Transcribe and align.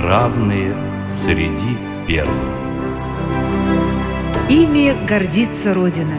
равные 0.00 0.74
среди 1.12 1.76
первых. 2.06 2.34
Ими 4.48 4.96
гордится 5.06 5.74
Родина. 5.74 6.16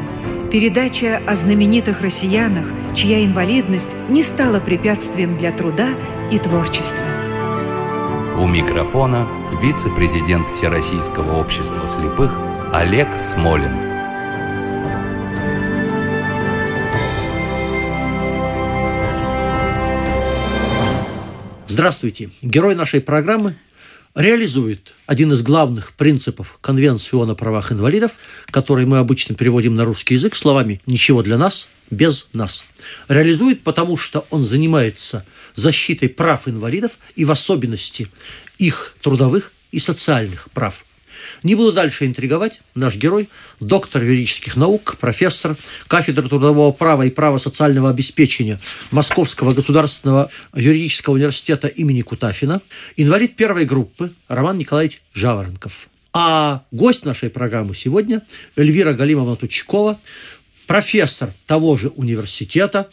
Передача 0.51 1.21
о 1.27 1.35
знаменитых 1.35 2.01
россиянах, 2.01 2.65
чья 2.95 3.25
инвалидность 3.25 3.95
не 4.09 4.21
стала 4.21 4.59
препятствием 4.59 5.37
для 5.37 5.51
труда 5.51 5.89
и 6.31 6.37
творчества. 6.37 7.03
У 8.37 8.47
микрофона 8.47 9.27
вице-президент 9.61 10.49
Всероссийского 10.49 11.39
общества 11.39 11.87
слепых 11.87 12.37
Олег 12.71 13.07
Смолин. 13.33 13.91
Здравствуйте. 21.67 22.29
Герой 22.41 22.75
нашей 22.75 22.99
программы 22.99 23.55
реализует 24.15 24.93
один 25.05 25.31
из 25.33 25.41
главных 25.41 25.93
принципов 25.93 26.57
Конвенции 26.61 27.15
ООН 27.15 27.31
о 27.31 27.35
правах 27.35 27.71
инвалидов, 27.71 28.13
который 28.47 28.85
мы 28.85 28.97
обычно 28.97 29.35
переводим 29.35 29.75
на 29.75 29.85
русский 29.85 30.15
язык 30.15 30.35
словами 30.35 30.81
«ничего 30.85 31.23
для 31.23 31.37
нас 31.37 31.67
без 31.89 32.27
нас». 32.33 32.63
Реализует, 33.07 33.63
потому 33.63 33.97
что 33.97 34.25
он 34.29 34.43
занимается 34.43 35.25
защитой 35.55 36.09
прав 36.09 36.47
инвалидов 36.47 36.93
и 37.15 37.25
в 37.25 37.31
особенности 37.31 38.07
их 38.57 38.95
трудовых 39.01 39.51
и 39.71 39.79
социальных 39.79 40.49
прав– 40.51 40.85
не 41.43 41.55
буду 41.55 41.73
дальше 41.73 42.05
интриговать. 42.05 42.61
Наш 42.75 42.95
герой– 42.95 43.29
доктор 43.59 44.03
юридических 44.03 44.55
наук, 44.55 44.97
профессор, 44.99 45.55
кафедры 45.87 46.29
трудового 46.29 46.71
права 46.71 47.03
и 47.03 47.09
права 47.09 47.37
социального 47.37 47.89
обеспечения 47.89 48.59
Московского 48.91 49.53
государственного 49.53 50.29
юридического 50.55 51.15
университета 51.15 51.67
имени 51.67 52.01
Кутафина, 52.01 52.61
инвалид 52.97 53.35
первой 53.35 53.65
группы 53.65 54.11
Роман 54.27 54.57
Николаевич 54.57 55.01
Жаворонков. 55.13 55.89
А 56.13 56.63
гость 56.71 57.05
нашей 57.05 57.29
программы 57.29 57.75
сегодня– 57.75 58.21
Эльвира 58.55 58.93
Галимовна 58.93 59.35
Тучкова, 59.35 59.99
профессор 60.67 61.33
того 61.45 61.77
же 61.77 61.89
университета, 61.89 62.89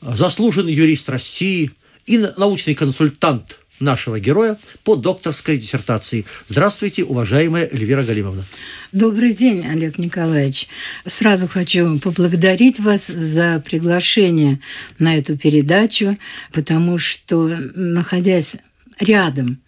заслуженный 0.00 0.72
юрист 0.72 1.08
России 1.08 1.70
и 2.06 2.18
научный 2.36 2.74
консультант 2.74 3.59
нашего 3.80 4.20
героя 4.20 4.58
по 4.84 4.96
докторской 4.96 5.58
диссертации. 5.58 6.26
Здравствуйте, 6.48 7.04
уважаемая 7.04 7.68
Эльвира 7.70 8.02
Галимовна. 8.02 8.44
Добрый 8.92 9.32
день, 9.32 9.66
Олег 9.66 9.98
Николаевич. 9.98 10.68
Сразу 11.06 11.48
хочу 11.48 11.98
поблагодарить 11.98 12.78
вас 12.78 13.06
за 13.06 13.62
приглашение 13.64 14.60
на 14.98 15.16
эту 15.16 15.36
передачу, 15.36 16.16
потому 16.52 16.98
что, 16.98 17.48
находясь 17.74 18.56
рядом, 18.98 19.58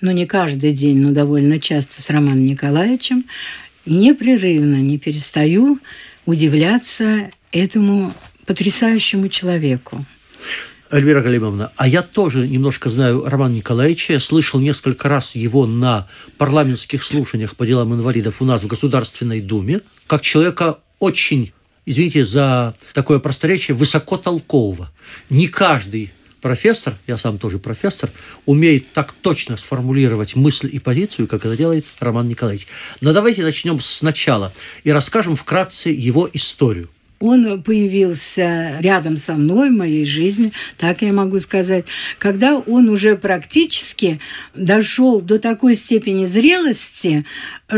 ну 0.00 0.12
не 0.12 0.26
каждый 0.26 0.72
день, 0.72 1.00
но 1.00 1.12
довольно 1.12 1.58
часто 1.60 2.00
с 2.00 2.10
Романом 2.10 2.46
Николаевичем, 2.46 3.24
непрерывно 3.84 4.76
не 4.76 4.98
перестаю 4.98 5.80
удивляться 6.26 7.30
этому 7.52 8.12
потрясающему 8.46 9.28
человеку. 9.28 10.04
Альвира 10.90 11.20
Галимовна, 11.20 11.70
а 11.76 11.86
я 11.86 12.02
тоже 12.02 12.48
немножко 12.48 12.88
знаю 12.88 13.24
Романа 13.26 13.54
Николаевича. 13.54 14.14
Я 14.14 14.20
слышал 14.20 14.58
несколько 14.58 15.08
раз 15.08 15.34
его 15.34 15.66
на 15.66 16.08
парламентских 16.38 17.04
слушаниях 17.04 17.56
по 17.56 17.66
делам 17.66 17.92
инвалидов 17.94 18.40
у 18.40 18.46
нас 18.46 18.62
в 18.62 18.66
Государственной 18.66 19.42
Думе, 19.42 19.80
как 20.06 20.22
человека 20.22 20.78
очень, 20.98 21.52
извините 21.84 22.24
за 22.24 22.74
такое 22.94 23.18
просторечие, 23.18 23.76
высокотолкового. 23.76 24.90
Не 25.28 25.48
каждый 25.48 26.10
профессор, 26.40 26.96
я 27.06 27.18
сам 27.18 27.38
тоже 27.38 27.58
профессор, 27.58 28.10
умеет 28.46 28.92
так 28.92 29.12
точно 29.12 29.58
сформулировать 29.58 30.36
мысль 30.36 30.70
и 30.72 30.78
позицию, 30.78 31.28
как 31.28 31.44
это 31.44 31.56
делает 31.56 31.84
Роман 32.00 32.28
Николаевич. 32.28 32.66
Но 33.02 33.12
давайте 33.12 33.42
начнем 33.42 33.80
сначала 33.80 34.54
и 34.84 34.90
расскажем 34.90 35.36
вкратце 35.36 35.90
его 35.90 36.30
историю. 36.32 36.88
Он 37.20 37.62
появился 37.62 38.76
рядом 38.78 39.16
со 39.16 39.34
мной 39.34 39.70
в 39.70 39.76
моей 39.76 40.06
жизни, 40.06 40.52
так 40.76 41.02
я 41.02 41.12
могу 41.12 41.40
сказать, 41.40 41.86
когда 42.18 42.58
он 42.58 42.88
уже 42.88 43.16
практически 43.16 44.20
дошел 44.54 45.20
до 45.20 45.40
такой 45.40 45.74
степени 45.74 46.24
зрелости, 46.24 47.24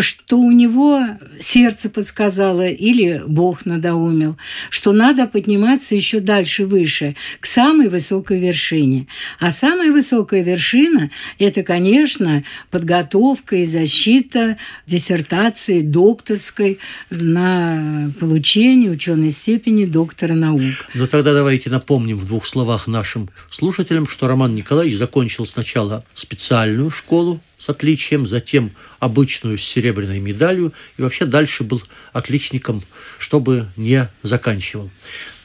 что 0.01 0.39
у 0.39 0.51
него 0.51 1.05
сердце 1.41 1.89
подсказало 1.89 2.69
или 2.69 3.23
Бог 3.27 3.65
надоумил, 3.65 4.37
что 4.69 4.93
надо 4.93 5.27
подниматься 5.27 5.95
еще 5.95 6.21
дальше 6.21 6.67
выше, 6.67 7.17
к 7.41 7.47
самой 7.47 7.89
высокой 7.89 8.39
вершине. 8.41 9.07
А 9.39 9.51
самая 9.51 9.91
высокая 9.91 10.43
вершина– 10.43 11.11
это, 11.39 11.62
конечно, 11.62 12.45
подготовка 12.71 13.57
и 13.57 13.65
защита 13.65 14.59
диссертации 14.87 15.81
докторской 15.81 16.78
на 17.09 18.12
получение 18.21 18.91
ученой 18.91 19.30
высшей 19.31 19.33
степени 19.33 19.85
доктора 19.85 20.35
наук. 20.35 20.61
Ну 20.95 21.07
тогда 21.07 21.33
давайте 21.33 21.71
напомним 21.71 22.19
в 22.19 22.27
двух 22.27 22.47
словах 22.47 22.87
нашим 22.87 23.29
слушателям, 23.51 24.07
что 24.07 24.29
Роман 24.29 24.55
Николаевич 24.55 24.99
закончил 24.99 25.47
сначала 25.47 26.05
специальную 26.15 26.91
школу 26.91 27.41
с 27.60 27.69
отличием, 27.69 28.26
затем 28.26 28.71
обычную 28.98 29.59
с 29.59 29.62
серебряной 29.62 30.19
медалью 30.19 30.72
и 30.97 31.03
вообще 31.03 31.26
дальше 31.26 31.62
был 31.62 31.82
отличником, 32.12 32.82
чтобы 33.19 33.66
не 33.76 34.09
заканчивал. 34.22 34.91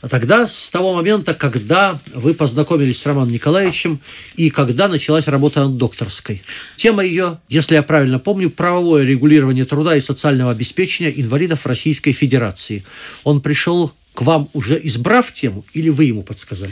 А 0.01 0.07
тогда, 0.07 0.47
с 0.47 0.69
того 0.69 0.93
момента, 0.93 1.33
когда 1.33 1.99
вы 2.13 2.33
познакомились 2.33 2.99
с 2.99 3.05
Романом 3.05 3.31
Николаевичем 3.31 3.99
и 4.35 4.49
когда 4.49 4.87
началась 4.87 5.27
работа 5.27 5.63
над 5.63 5.77
докторской. 5.77 6.43
Тема 6.77 7.03
ее, 7.03 7.39
если 7.49 7.75
я 7.75 7.83
правильно 7.83 8.19
помню, 8.19 8.49
правовое 8.49 9.03
регулирование 9.03 9.65
труда 9.65 9.95
и 9.95 9.99
социального 9.99 10.51
обеспечения 10.51 11.09
инвалидов 11.09 11.65
Российской 11.65 12.11
Федерации. 12.11 12.85
Он 13.23 13.41
пришел 13.41 13.93
к 14.15 14.21
вам 14.21 14.49
уже 14.53 14.79
избрав 14.81 15.31
тему 15.33 15.65
или 15.73 15.89
вы 15.89 16.05
ему 16.05 16.23
подсказали? 16.23 16.71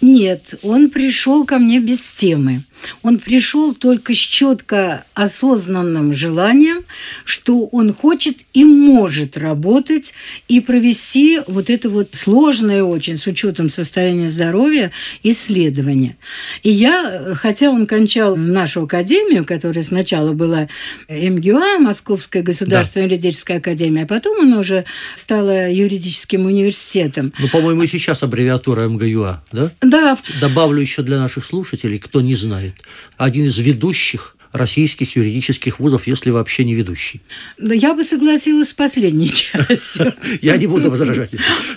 Нет, 0.00 0.54
он 0.62 0.90
пришел 0.90 1.46
ко 1.46 1.58
мне 1.58 1.78
без 1.78 2.00
темы. 2.00 2.62
Он 3.02 3.18
пришел 3.18 3.74
только 3.74 4.14
с 4.14 4.16
четко 4.16 5.04
осознанным 5.14 6.14
желанием, 6.14 6.78
что 7.24 7.66
он 7.66 7.92
хочет 7.92 8.38
и 8.54 8.64
может 8.64 9.36
работать 9.36 10.14
и 10.48 10.60
провести 10.60 11.40
вот 11.46 11.70
это 11.70 11.90
вот 11.90 12.10
сложное 12.12 12.82
очень, 12.82 13.18
с 13.18 13.26
учетом 13.26 13.70
состояния 13.70 14.30
здоровья, 14.30 14.90
исследование. 15.22 16.16
И 16.62 16.70
я, 16.70 17.34
хотя 17.36 17.70
он 17.70 17.86
кончал 17.86 18.36
нашу 18.36 18.84
академию, 18.84 19.44
которая 19.44 19.84
сначала 19.84 20.32
была 20.32 20.68
МГУА, 21.08 21.78
Московская 21.78 22.42
государственная 22.42 23.08
да. 23.08 23.14
юридическая 23.14 23.58
академия, 23.58 24.04
а 24.04 24.06
потом 24.06 24.40
она 24.40 24.58
уже 24.58 24.84
стала 25.14 25.70
юридическим 25.70 26.46
университетом. 26.46 26.79
Ну, 27.38 27.48
по-моему, 27.48 27.82
и 27.82 27.86
сейчас 27.86 28.22
аббревиатура 28.22 28.88
МГУА, 28.88 29.42
да? 29.52 29.70
Да. 29.80 30.16
Добавлю 30.40 30.80
еще 30.80 31.02
для 31.02 31.18
наших 31.18 31.44
слушателей, 31.44 31.98
кто 31.98 32.20
не 32.20 32.34
знает. 32.34 32.74
Один 33.16 33.46
из 33.46 33.58
ведущих 33.58 34.36
российских 34.52 35.16
юридических 35.16 35.78
вузов, 35.80 36.06
если 36.06 36.30
вообще 36.30 36.64
не 36.64 36.74
ведущий. 36.74 37.20
Да 37.58 37.74
я 37.74 37.94
бы 37.94 38.04
согласилась 38.04 38.70
с 38.70 38.74
последней 38.74 39.30
частью. 39.32 40.14
Я 40.42 40.56
не 40.56 40.66
буду 40.66 40.90
возражать. 40.90 41.30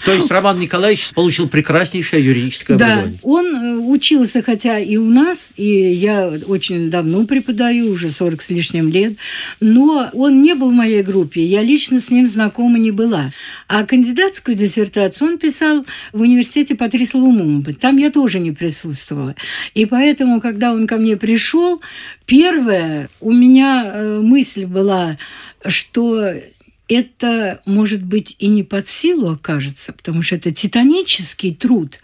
То 0.05 0.13
есть 0.13 0.29
Роман 0.31 0.59
Николаевич 0.59 1.11
получил 1.11 1.47
прекраснейшее 1.47 2.25
юридическое 2.25 2.75
образование. 2.77 3.19
Да, 3.21 3.27
он 3.27 3.45
э, 3.45 3.77
учился, 3.77 4.41
хотя 4.41 4.79
и 4.79 4.97
у 4.97 5.05
нас, 5.05 5.51
и 5.55 5.65
я 5.65 6.27
очень 6.47 6.89
давно 6.89 7.25
преподаю, 7.25 7.91
уже 7.91 8.09
40 8.09 8.41
с 8.41 8.49
лишним 8.49 8.89
лет, 8.89 9.13
но 9.59 10.09
он 10.13 10.41
не 10.41 10.55
был 10.55 10.71
в 10.71 10.73
моей 10.73 11.03
группе, 11.03 11.43
я 11.43 11.61
лично 11.61 11.99
с 11.99 12.09
ним 12.09 12.27
знакома 12.27 12.79
не 12.79 12.91
была. 12.91 13.31
А 13.67 13.85
кандидатскую 13.85 14.55
диссертацию 14.55 15.31
он 15.31 15.37
писал 15.37 15.85
в 16.11 16.21
университете 16.21 16.75
Патриса 16.75 17.17
Лумумба. 17.17 17.73
Там 17.73 17.97
я 17.97 18.09
тоже 18.09 18.39
не 18.39 18.51
присутствовала. 18.51 19.35
И 19.73 19.85
поэтому, 19.85 20.41
когда 20.41 20.71
он 20.73 20.87
ко 20.87 20.97
мне 20.97 21.17
пришел, 21.17 21.81
Первое, 22.25 23.09
у 23.19 23.31
меня 23.31 23.91
э, 23.93 24.19
мысль 24.21 24.65
была, 24.65 25.17
что 25.65 26.33
это, 26.87 27.61
может 27.65 28.03
быть, 28.03 28.35
и 28.39 28.47
не 28.47 28.63
под 28.63 28.87
силу 28.87 29.31
окажется, 29.31 29.93
потому 29.93 30.21
что 30.21 30.35
это 30.35 30.51
титанический 30.51 31.53
труд. 31.53 31.99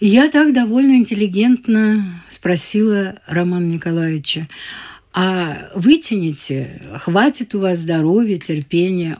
Я 0.00 0.30
так 0.30 0.52
довольно 0.52 0.96
интеллигентно 0.96 2.04
спросила 2.30 3.16
Романа 3.26 3.64
Николаевича, 3.64 4.48
а 5.12 5.70
вытяните, 5.74 6.82
хватит 6.98 7.54
у 7.54 7.60
вас 7.60 7.78
здоровья, 7.78 8.36
терпения. 8.36 9.18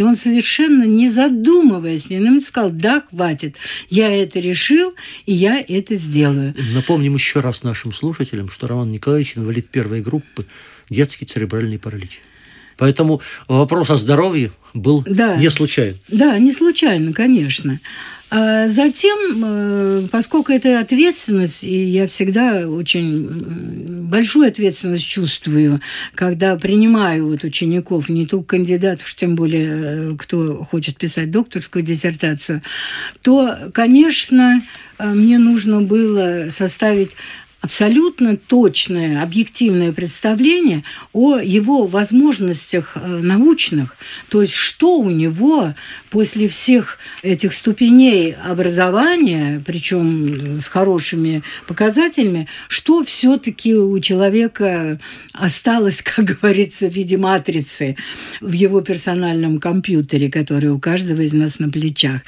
И 0.00 0.02
он 0.02 0.16
совершенно 0.16 0.84
не 0.84 1.10
задумываясь, 1.10 2.08
не 2.08 2.40
сказал, 2.40 2.70
да, 2.70 3.02
хватит, 3.02 3.56
я 3.90 4.10
это 4.10 4.40
решил, 4.40 4.94
и 5.26 5.34
я 5.34 5.60
это 5.60 5.94
сделаю. 5.94 6.54
Напомним 6.72 7.16
еще 7.16 7.40
раз 7.40 7.62
нашим 7.62 7.92
слушателям, 7.92 8.48
что 8.48 8.66
Роман 8.66 8.90
Николаевич 8.90 9.36
инвалид 9.36 9.68
первой 9.68 10.00
группы, 10.00 10.46
детский 10.88 11.26
церебральный 11.26 11.78
паралич. 11.78 12.22
Поэтому 12.78 13.20
вопрос 13.46 13.90
о 13.90 13.98
здоровье 13.98 14.52
был 14.72 15.04
да. 15.06 15.36
не 15.36 15.50
случайен. 15.50 15.98
Да, 16.08 16.38
не 16.38 16.52
случайно, 16.52 17.12
конечно. 17.12 17.78
А 18.30 18.68
затем, 18.68 19.42
э, 19.44 20.08
поскольку 20.12 20.52
это 20.52 20.78
ответственность, 20.78 21.64
и 21.64 21.84
я 21.84 22.06
всегда 22.06 22.68
очень 22.68 23.26
большую 24.08 24.46
ответственность 24.46 25.04
чувствую, 25.04 25.80
когда 26.14 26.54
принимаю 26.56 27.28
вот 27.28 27.42
учеников, 27.42 28.08
не 28.08 28.26
только 28.26 28.56
кандидатов, 28.56 29.12
тем 29.16 29.34
более, 29.34 30.16
кто 30.16 30.62
хочет 30.62 30.96
писать 30.96 31.32
докторскую 31.32 31.82
диссертацию, 31.82 32.62
то, 33.22 33.56
конечно, 33.72 34.62
мне 34.98 35.38
нужно 35.38 35.80
было 35.80 36.46
составить 36.50 37.16
абсолютно 37.60 38.36
точное, 38.36 39.22
объективное 39.22 39.92
представление 39.92 40.82
о 41.12 41.38
его 41.38 41.86
возможностях 41.86 42.92
э, 42.94 43.18
научных, 43.18 43.96
то 44.28 44.40
есть 44.42 44.54
что 44.54 44.98
у 44.98 45.10
него 45.10 45.74
после 46.08 46.48
всех 46.48 46.98
этих 47.22 47.52
ступеней 47.52 48.34
образования, 48.44 49.62
причем 49.64 50.58
с 50.58 50.68
хорошими 50.68 51.42
показателями, 51.66 52.48
что 52.68 53.04
все-таки 53.04 53.74
у 53.74 53.98
человека 54.00 54.98
осталось, 55.32 56.02
как 56.02 56.24
говорится, 56.24 56.88
в 56.88 56.94
виде 56.94 57.16
матрицы 57.16 57.96
в 58.40 58.52
его 58.52 58.80
персональном 58.80 59.60
компьютере, 59.60 60.30
который 60.30 60.70
у 60.70 60.78
каждого 60.78 61.20
из 61.20 61.32
нас 61.32 61.58
на 61.58 61.68
плечах. 61.68 62.22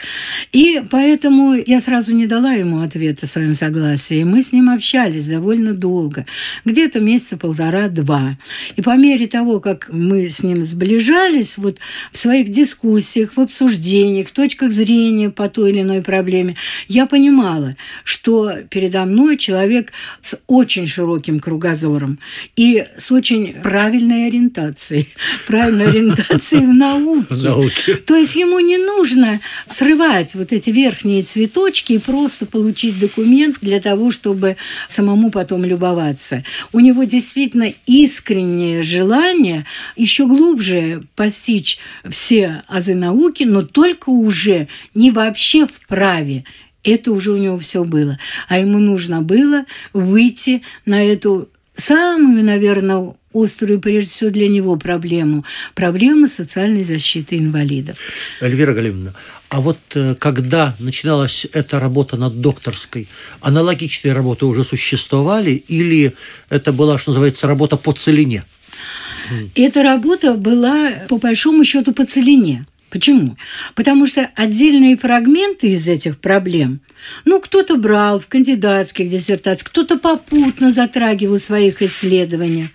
И 0.53 0.83
поэтому 0.91 1.55
я 1.55 1.81
сразу 1.81 2.13
не 2.13 2.27
дала 2.27 2.53
ему 2.53 2.83
ответа 2.83 3.27
о 3.27 3.29
своем 3.29 3.55
согласии. 3.55 4.23
Мы 4.25 4.43
с 4.43 4.53
ним 4.53 4.69
общались 4.69 5.22
общались 5.23 5.27
довольно 5.27 5.73
долго, 5.73 6.27
где-то 6.65 7.01
месяца 7.01 7.37
полтора-два. 7.37 8.39
И 8.77 8.83
по 8.83 8.97
мере 8.97 9.27
того, 9.27 9.61
как 9.61 9.89
мы 9.93 10.27
с 10.27 10.43
ним 10.43 10.63
сближались 10.63 11.59
вот 11.59 11.79
в 12.13 12.17
своих 12.17 12.51
дискуссиях, 12.51 13.37
в 13.37 13.41
обсуждениях, 13.41 14.29
в 14.29 14.33
точках 14.33 14.71
зрения 14.71 15.31
по 15.31 15.49
той 15.49 15.71
или 15.71 15.81
иной 15.83 16.03
проблеме, 16.03 16.57
я 16.89 17.07
понимала, 17.07 17.77
что 18.05 18.53
передо 18.71 19.05
мной 19.05 19.37
человек 19.37 19.93
с 20.21 20.39
очень 20.47 20.87
широким 20.87 21.41
кругозором 21.41 22.19
и 22.57 22.85
с 22.97 23.11
очень 23.11 23.55
правильной 23.63 24.29
ориентацией. 24.29 25.09
Правильной 25.47 25.89
ориентацией 25.89 26.67
в 26.67 26.75
науке. 26.75 27.95
То 28.07 28.17
есть 28.17 28.37
ему 28.37 28.59
не 28.61 28.79
нужно 28.79 29.41
срывать 29.67 30.35
вот 30.35 30.53
эти 30.53 30.71
верхние 30.71 31.23
цветочки 31.23 31.95
и 31.95 31.99
просто 31.99 32.47
получить 32.47 32.99
документ 32.99 33.59
для 33.61 33.81
того, 33.81 34.11
чтобы 34.11 34.57
самому 34.89 35.12
самому 35.13 35.31
потом 35.31 35.65
любоваться. 35.65 36.43
У 36.73 36.81
него 36.81 37.05
действительно 37.05 37.73
искреннее 37.87 38.83
желание 38.83 39.67
еще 39.97 40.27
глубже 40.27 41.03
постичь 41.15 41.79
все 42.09 42.63
азы 42.67 42.95
науки, 42.95 43.45
но 43.45 43.63
только 43.63 44.09
уже 44.09 44.69
не 44.95 45.11
вообще 45.11 45.67
в 45.67 45.87
праве, 45.87 46.45
это 46.83 47.13
уже 47.13 47.33
у 47.33 47.37
него 47.37 47.59
все 47.59 47.85
было. 47.85 48.19
А 48.49 48.59
ему 48.59 48.79
нужно 48.79 49.23
было 49.23 49.65
выйти 49.93 50.63
на 50.87 51.05
эту 51.05 51.49
самую, 51.77 52.43
наверное, 52.45 53.15
острую, 53.35 53.81
прежде 53.81 54.11
всего, 54.11 54.31
для 54.31 54.49
него 54.49 54.77
проблему. 54.77 55.45
Проблему 55.75 56.27
социальной 56.27 56.85
защиты 56.85 57.37
инвалидов. 57.37 57.97
Эльвира 58.41 58.75
Галимовна, 58.75 59.15
а 59.53 59.61
вот 59.61 59.79
э, 59.95 60.15
когда 60.19 60.75
начиналась 60.79 61.47
эта 61.53 61.79
работа 61.79 62.17
над 62.17 62.41
докторской, 62.41 63.07
аналогичные 63.43 64.15
работы 64.15 64.47
уже 64.47 64.65
существовали 64.65 65.51
или 65.51 66.15
это 66.49 66.73
была, 66.73 66.97
что 66.97 67.11
называется, 67.11 67.47
работа 67.47 67.77
по 67.77 67.93
целине? 67.93 68.45
Эта 69.55 69.83
работа 69.83 70.35
была, 70.35 70.93
по 71.07 71.19
большому 71.19 71.67
счету, 71.67 71.93
по 71.93 72.07
целине. 72.07 72.65
Почему? 72.89 73.37
Потому 73.75 74.07
что 74.07 74.31
отдельные 74.37 74.97
фрагменты 74.97 75.69
из 75.69 75.87
этих 75.87 76.19
проблем, 76.19 76.81
ну, 77.27 77.39
кто-то 77.39 77.77
брал 77.77 78.21
в 78.21 78.29
кандидатских 78.29 79.11
диссертациях, 79.11 79.69
кто-то 79.69 79.99
попутно 79.99 80.73
затрагивал 80.73 81.39
в 81.39 81.43
своих 81.45 81.83
исследованиях, 81.83 82.71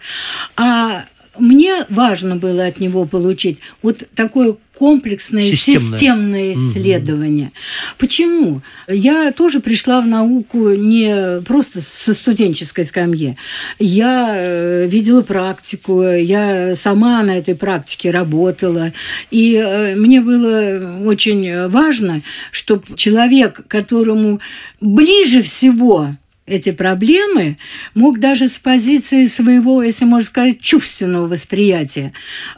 а 0.55 1.05
мне 1.39 1.85
важно 1.89 2.35
было 2.35 2.65
от 2.65 2.79
него 2.79 3.05
получить 3.05 3.59
вот 3.81 4.03
такое 4.15 4.55
комплексное 4.77 5.51
системное, 5.51 5.91
системное 5.97 6.53
исследование. 6.53 7.47
Угу. 7.47 7.53
Почему? 7.97 8.61
Я 8.87 9.31
тоже 9.31 9.59
пришла 9.59 10.01
в 10.01 10.07
науку 10.07 10.69
не 10.69 11.41
просто 11.41 11.81
со 11.81 12.13
студенческой 12.13 12.85
скамьи. 12.85 13.37
Я 13.79 14.35
э, 14.35 14.87
видела 14.87 15.23
практику, 15.23 16.03
я 16.03 16.75
сама 16.75 17.23
на 17.23 17.37
этой 17.37 17.55
практике 17.55 18.11
работала. 18.11 18.93
И 19.31 19.55
э, 19.55 19.95
мне 19.95 20.21
было 20.21 21.01
очень 21.05 21.67
важно, 21.69 22.21
чтобы 22.51 22.83
человек, 22.95 23.61
которому 23.67 24.39
ближе 24.79 25.41
всего 25.41 26.15
эти 26.47 26.71
проблемы, 26.71 27.57
мог 27.93 28.19
даже 28.19 28.47
с 28.47 28.57
позиции 28.57 29.27
своего, 29.27 29.83
если 29.83 30.05
можно 30.05 30.25
сказать, 30.25 30.61
чувственного 30.61 31.27
восприятия, 31.27 32.13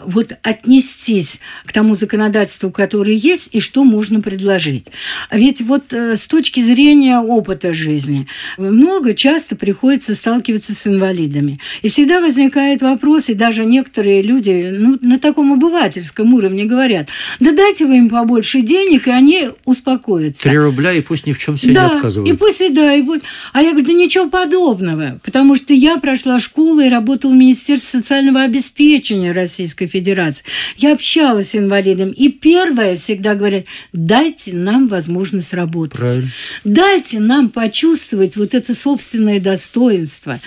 вот 0.05 0.33
отнестись 0.43 1.39
к 1.65 1.73
тому 1.73 1.95
законодательству, 1.95 2.69
которое 2.69 3.15
есть, 3.15 3.49
и 3.51 3.59
что 3.59 3.83
можно 3.83 4.21
предложить. 4.21 4.85
Ведь 5.31 5.61
вот 5.61 5.91
э, 5.91 6.15
с 6.15 6.27
точки 6.27 6.59
зрения 6.59 7.19
опыта 7.19 7.73
жизни 7.73 8.27
много 8.57 9.15
часто 9.15 9.55
приходится 9.55 10.13
сталкиваться 10.13 10.73
с 10.73 10.85
инвалидами. 10.85 11.59
И 11.81 11.89
всегда 11.89 12.21
возникает 12.21 12.83
вопрос, 12.83 13.29
и 13.29 13.33
даже 13.33 13.65
некоторые 13.65 14.21
люди 14.21 14.75
ну, 14.77 14.99
на 15.01 15.17
таком 15.17 15.53
обывательском 15.53 16.31
уровне 16.35 16.65
говорят, 16.65 17.09
да 17.39 17.51
дайте 17.51 17.85
вы 17.85 17.97
им 17.97 18.09
побольше 18.09 18.61
денег, 18.61 19.07
и 19.07 19.11
они 19.11 19.49
успокоятся. 19.65 20.43
Три 20.43 20.57
рубля, 20.57 20.93
и 20.93 21.01
пусть 21.01 21.25
ни 21.25 21.33
в 21.33 21.39
чем 21.39 21.57
себе 21.57 21.73
да, 21.73 21.89
не 21.89 21.95
отказывают. 21.95 22.31
и 22.31 22.37
пусть, 22.37 22.61
и 22.61 22.69
да, 22.69 22.93
и 22.93 23.01
пусть. 23.01 23.23
А 23.53 23.63
я 23.63 23.73
говорю, 23.81 23.97
да 23.97 24.03
ничего 24.03 24.29
подобного, 24.29 25.19
потому 25.23 25.55
что 25.55 25.73
я 25.73 25.97
прошла 25.97 26.39
школу 26.39 26.79
и 26.79 26.89
работала 26.89 27.31
в 27.31 27.35
Министерстве 27.35 27.99
социального 27.99 28.43
обеспечения 28.43 29.31
Российской 29.31 29.87
Федерации. 29.87 30.43
Я 30.77 30.93
общалась 30.93 31.51
с 31.51 31.55
инвалидом, 31.55 32.11
и 32.11 32.29
первое 32.29 32.95
всегда 32.95 33.35
говорят, 33.35 33.65
дайте 33.93 34.53
нам 34.53 34.87
возможность 34.87 35.53
работать. 35.53 35.99
Правильно. 35.99 36.31
Дайте 36.63 37.19
нам 37.19 37.49
почувствовать 37.49 38.35
вот 38.35 38.53
это 38.53 38.75
собственное 38.75 39.39
достоинство. 39.39 40.39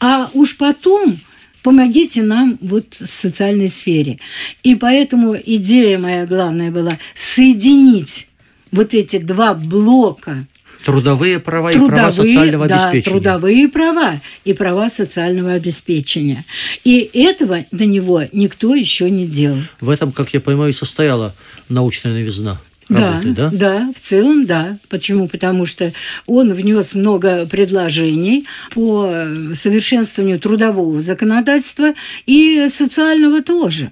А 0.00 0.30
уж 0.34 0.56
потом 0.56 1.18
помогите 1.62 2.22
нам 2.22 2.58
вот 2.60 2.94
в 3.00 3.06
социальной 3.06 3.68
сфере. 3.68 4.18
И 4.62 4.74
поэтому 4.74 5.34
идея 5.34 5.98
моя 5.98 6.26
главная 6.26 6.70
была 6.70 6.92
соединить 7.14 8.28
вот 8.70 8.92
эти 8.92 9.18
два 9.18 9.54
блока 9.54 10.46
Трудовые 10.84 11.40
права 11.40 11.72
трудовые, 11.72 11.90
и 11.90 11.94
права 11.94 12.12
социального 12.12 12.68
да, 12.68 12.74
обеспечения. 12.74 13.20
Трудовые 13.20 13.68
права 13.68 14.20
и 14.44 14.52
права 14.52 14.88
социального 14.90 15.52
обеспечения. 15.52 16.44
И 16.84 17.10
этого 17.14 17.64
до 17.70 17.86
него 17.86 18.22
никто 18.32 18.74
еще 18.74 19.10
не 19.10 19.26
делал. 19.26 19.58
В 19.80 19.88
этом, 19.88 20.12
как 20.12 20.34
я 20.34 20.40
понимаю, 20.40 20.74
состояла 20.74 21.34
научная 21.68 22.12
новизна. 22.12 22.60
Работы, 22.88 23.28
да, 23.28 23.50
да, 23.50 23.56
да, 23.56 23.92
в 23.94 24.00
целом 24.06 24.44
да. 24.44 24.78
Почему? 24.90 25.26
Потому 25.26 25.64
что 25.64 25.92
он 26.26 26.52
внес 26.52 26.94
много 26.94 27.46
предложений 27.46 28.46
по 28.74 29.10
совершенствованию 29.54 30.38
трудового 30.38 31.00
законодательства 31.00 31.94
и 32.26 32.68
социального 32.68 33.42
тоже. 33.42 33.90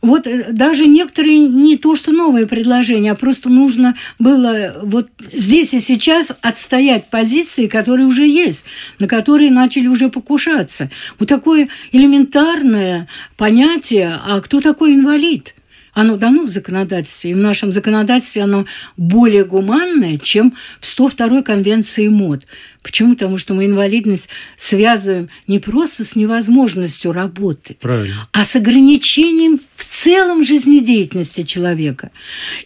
Вот 0.00 0.26
э, 0.26 0.52
даже 0.52 0.86
некоторые 0.86 1.38
не 1.38 1.76
то, 1.76 1.96
что 1.96 2.12
новые 2.12 2.46
предложения, 2.46 3.12
а 3.12 3.16
просто 3.16 3.48
нужно 3.48 3.96
было 4.18 4.76
вот 4.82 5.08
здесь 5.32 5.74
и 5.74 5.80
сейчас 5.80 6.28
отстоять 6.40 7.10
позиции, 7.10 7.66
которые 7.66 8.06
уже 8.06 8.26
есть, 8.26 8.64
на 8.98 9.08
которые 9.08 9.50
начали 9.50 9.88
уже 9.88 10.08
покушаться. 10.08 10.90
Вот 11.18 11.28
такое 11.28 11.68
элементарное 11.92 13.08
понятие, 13.36 14.18
а 14.24 14.40
кто 14.40 14.60
такой 14.60 14.94
инвалид? 14.94 15.54
Оно 15.94 16.16
дано 16.16 16.44
в 16.44 16.48
законодательстве, 16.48 17.32
и 17.32 17.34
в 17.34 17.38
нашем 17.38 17.72
законодательстве 17.72 18.42
оно 18.44 18.66
более 18.96 19.44
гуманное, 19.44 20.16
чем 20.18 20.54
в 20.78 20.84
102-й 20.84 21.42
конвенции 21.42 22.06
МОД. 22.06 22.46
Почему? 22.84 23.14
Потому 23.14 23.36
что 23.36 23.52
мы 23.54 23.66
инвалидность 23.66 24.28
связываем 24.56 25.28
не 25.48 25.58
просто 25.58 26.04
с 26.04 26.14
невозможностью 26.14 27.10
работать, 27.10 27.78
Правильно. 27.78 28.28
а 28.32 28.44
с 28.44 28.54
ограничением 28.54 29.58
в 29.78 29.84
целом 29.84 30.44
жизнедеятельности 30.44 31.44
человека. 31.44 32.10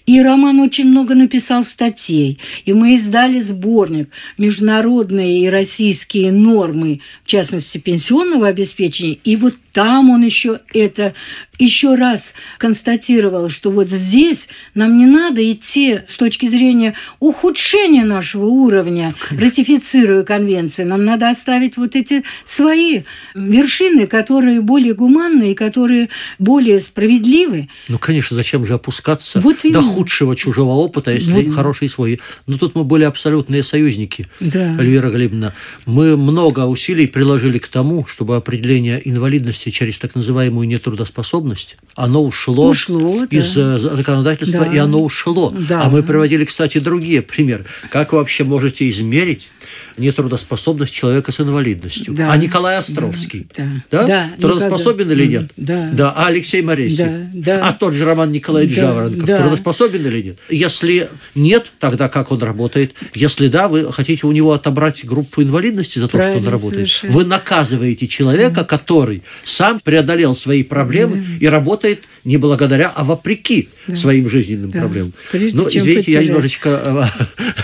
И 0.06 0.22
Роман 0.22 0.60
очень 0.60 0.86
много 0.86 1.14
написал 1.14 1.62
статей, 1.62 2.38
и 2.64 2.72
мы 2.72 2.94
издали 2.94 3.40
сборник 3.40 4.08
«Международные 4.38 5.42
и 5.42 5.50
российские 5.50 6.32
нормы, 6.32 7.00
в 7.24 7.28
частности, 7.28 7.76
пенсионного 7.76 8.48
обеспечения». 8.48 9.18
И 9.24 9.36
вот 9.36 9.56
там 9.72 10.10
он 10.10 10.22
еще 10.22 10.60
это 10.74 11.14
еще 11.58 11.94
раз 11.94 12.34
констатировал, 12.58 13.48
что 13.48 13.70
вот 13.70 13.88
здесь 13.88 14.48
нам 14.74 14.98
не 14.98 15.06
надо 15.06 15.50
идти 15.50 16.00
с 16.06 16.16
точки 16.16 16.46
зрения 16.46 16.94
ухудшения 17.20 18.04
нашего 18.04 18.46
уровня, 18.46 19.14
ратифицирования 19.30 20.22
первую 20.22 20.26
конвенцию, 20.26 20.88
нам 20.88 21.04
надо 21.04 21.30
оставить 21.30 21.76
вот 21.76 21.96
эти 21.96 22.22
свои 22.44 23.02
вершины, 23.34 24.06
которые 24.06 24.60
более 24.60 24.94
гуманные, 24.94 25.54
которые 25.54 26.08
более 26.38 26.80
справедливы. 27.02 27.68
Ну, 27.88 27.98
конечно, 27.98 28.36
зачем 28.36 28.64
же 28.64 28.74
опускаться 28.74 29.40
вот 29.40 29.58
до 29.64 29.82
худшего 29.82 30.36
чужого 30.36 30.72
опыта, 30.72 31.10
если 31.10 31.32
вот. 31.32 31.54
хороший 31.54 31.88
свой. 31.88 32.20
Но 32.46 32.58
тут 32.58 32.74
мы 32.74 32.84
были 32.84 33.04
абсолютные 33.04 33.62
союзники, 33.62 34.28
да. 34.40 34.76
Эльвира 34.78 35.10
Глебовна. 35.10 35.54
Мы 35.84 36.16
много 36.16 36.60
усилий 36.60 37.06
приложили 37.06 37.58
к 37.58 37.66
тому, 37.68 38.06
чтобы 38.06 38.36
определение 38.36 39.00
инвалидности 39.04 39.70
через 39.70 39.98
так 39.98 40.14
называемую 40.14 40.68
нетрудоспособность, 40.68 41.76
оно 41.94 42.24
ушло, 42.24 42.68
ушло 42.68 43.24
из 43.30 43.54
да. 43.54 43.76
Э, 43.76 43.78
законодательства, 43.78 44.64
да. 44.64 44.72
и 44.72 44.78
оно 44.78 45.02
ушло. 45.02 45.52
Да. 45.68 45.82
А 45.82 45.90
мы 45.90 46.02
приводили, 46.02 46.44
кстати, 46.44 46.78
другие 46.78 47.22
примеры. 47.22 47.64
Как 47.90 48.12
вы 48.12 48.18
вообще 48.18 48.44
можете 48.44 48.88
измерить 48.88 49.50
нетрудоспособность 49.98 50.92
человека 50.92 51.32
с 51.32 51.40
инвалидностью. 51.40 52.14
Да. 52.14 52.32
А 52.32 52.36
Николай 52.36 52.76
Островский, 52.76 53.46
да, 53.56 53.84
да. 53.90 54.06
да? 54.06 54.30
трудоспособен 54.40 55.06
никогда. 55.06 55.22
или 55.22 55.30
нет? 55.30 55.52
Да. 55.56 55.90
да. 55.92 56.12
А 56.12 56.26
Алексей 56.26 56.62
Моресьев? 56.98 57.30
Да. 57.34 57.56
Да. 57.58 57.68
А 57.68 57.72
тот 57.72 57.94
же 57.94 58.04
Роман 58.04 58.32
Николаевич 58.32 58.76
да. 58.76 58.82
Жаворонков 58.82 59.26
да. 59.26 59.42
трудоспособен 59.42 60.06
или 60.06 60.22
нет? 60.22 60.38
Если 60.48 61.08
нет, 61.34 61.72
тогда 61.78 62.08
как 62.08 62.32
он 62.32 62.42
работает? 62.42 62.94
Если 63.14 63.48
да, 63.48 63.68
вы 63.68 63.92
хотите 63.92 64.26
у 64.26 64.32
него 64.32 64.52
отобрать 64.52 65.04
группу 65.04 65.42
инвалидности 65.42 65.98
за 65.98 66.08
то, 66.08 66.16
Правильно, 66.16 66.40
что 66.40 66.46
он 66.46 66.52
работает. 66.52 66.88
Совершенно. 66.88 67.12
Вы 67.12 67.24
наказываете 67.24 68.08
человека, 68.08 68.64
который 68.64 69.22
сам 69.44 69.80
преодолел 69.80 70.34
свои 70.34 70.62
проблемы 70.62 71.16
да. 71.16 71.22
и 71.40 71.46
работает 71.46 72.04
не 72.24 72.36
благодаря, 72.36 72.92
а 72.94 73.04
вопреки 73.04 73.68
да. 73.86 73.96
своим 73.96 74.28
жизненным 74.28 74.70
да. 74.70 74.80
проблемам. 74.80 75.12
Прежде 75.30 75.58
ну, 75.58 75.68
извините, 75.68 75.96
потерять. 76.00 76.22
я 76.22 76.28
немножечко 76.28 77.10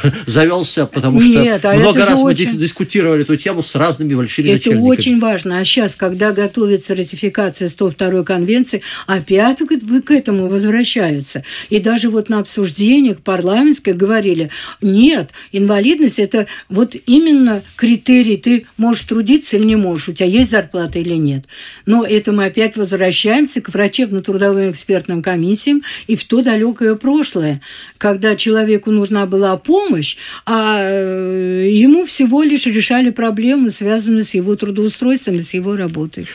э, 0.03 0.11
завелся, 0.27 0.87
потому 0.87 1.21
Нет, 1.21 1.61
что 1.61 1.71
а 1.71 1.75
много 1.75 2.05
раз 2.05 2.19
очень... 2.19 2.53
мы 2.53 2.59
дискутировали 2.59 3.23
эту 3.23 3.37
тему 3.37 3.63
с 3.63 3.75
разными 3.75 4.15
большими 4.15 4.47
это 4.47 4.55
начальниками. 4.55 4.83
Это 4.83 5.01
очень 5.01 5.21
важно. 5.21 5.59
А 5.59 5.65
сейчас, 5.65 5.95
когда 5.95 6.33
готовится 6.33 6.95
ратификация 6.95 7.69
102 7.69 8.25
конвенции, 8.25 8.83
опять 9.19 9.61
вы 9.61 10.03
к 10.03 10.11
этому 10.11 10.49
возвращаются. 10.49 11.45
И 11.69 11.79
даже 11.79 12.11
вот 12.11 12.29
на 12.29 12.39
обсуждениях 12.41 13.19
парламентских 13.19 13.97
говорили, 13.97 14.51
нет, 14.81 15.31
инвалидность– 15.53 16.19
это 16.19 16.47
вот 16.69 16.95
именно 17.07 17.63
критерий, 17.77 18.37
ты 18.37 18.67
можешь 18.77 19.05
трудиться 19.05 19.57
или 19.57 19.65
не 19.65 19.77
можешь, 19.77 20.09
у 20.09 20.13
тебя 20.13 20.27
есть 20.27 20.51
зарплата 20.51 20.99
или 20.99 21.15
нет. 21.15 21.45
Но 21.87 22.05
это 22.05 22.33
мы 22.33 22.47
опять 22.47 22.77
возвращаемся 22.77 23.61
к 23.61 23.69
врачебно-трудовым 23.69 24.71
экспертным 24.71 25.23
комиссиям 25.23 25.83
и 26.07 26.17
в 26.17 26.25
то 26.25 26.43
далекое 26.43 26.95
прошлое, 26.95 27.61
когда 27.99 28.37
человеку 28.37 28.91
нужна 28.91 29.27
была 29.27 29.57
помощь, 29.57 30.17
а 30.47 30.79
э, 30.81 31.69
ему 31.71 32.07
всего 32.07 32.43
лишь 32.43 32.67
решали 32.67 33.11
проблемы, 33.11 33.71
связанные 33.71 34.25
с 34.25 34.35
его 34.35 34.57
трудоустройством 34.57 35.37
и 35.37 35.41
с 35.43 35.55
его 35.55 35.77
работой. 35.77 36.27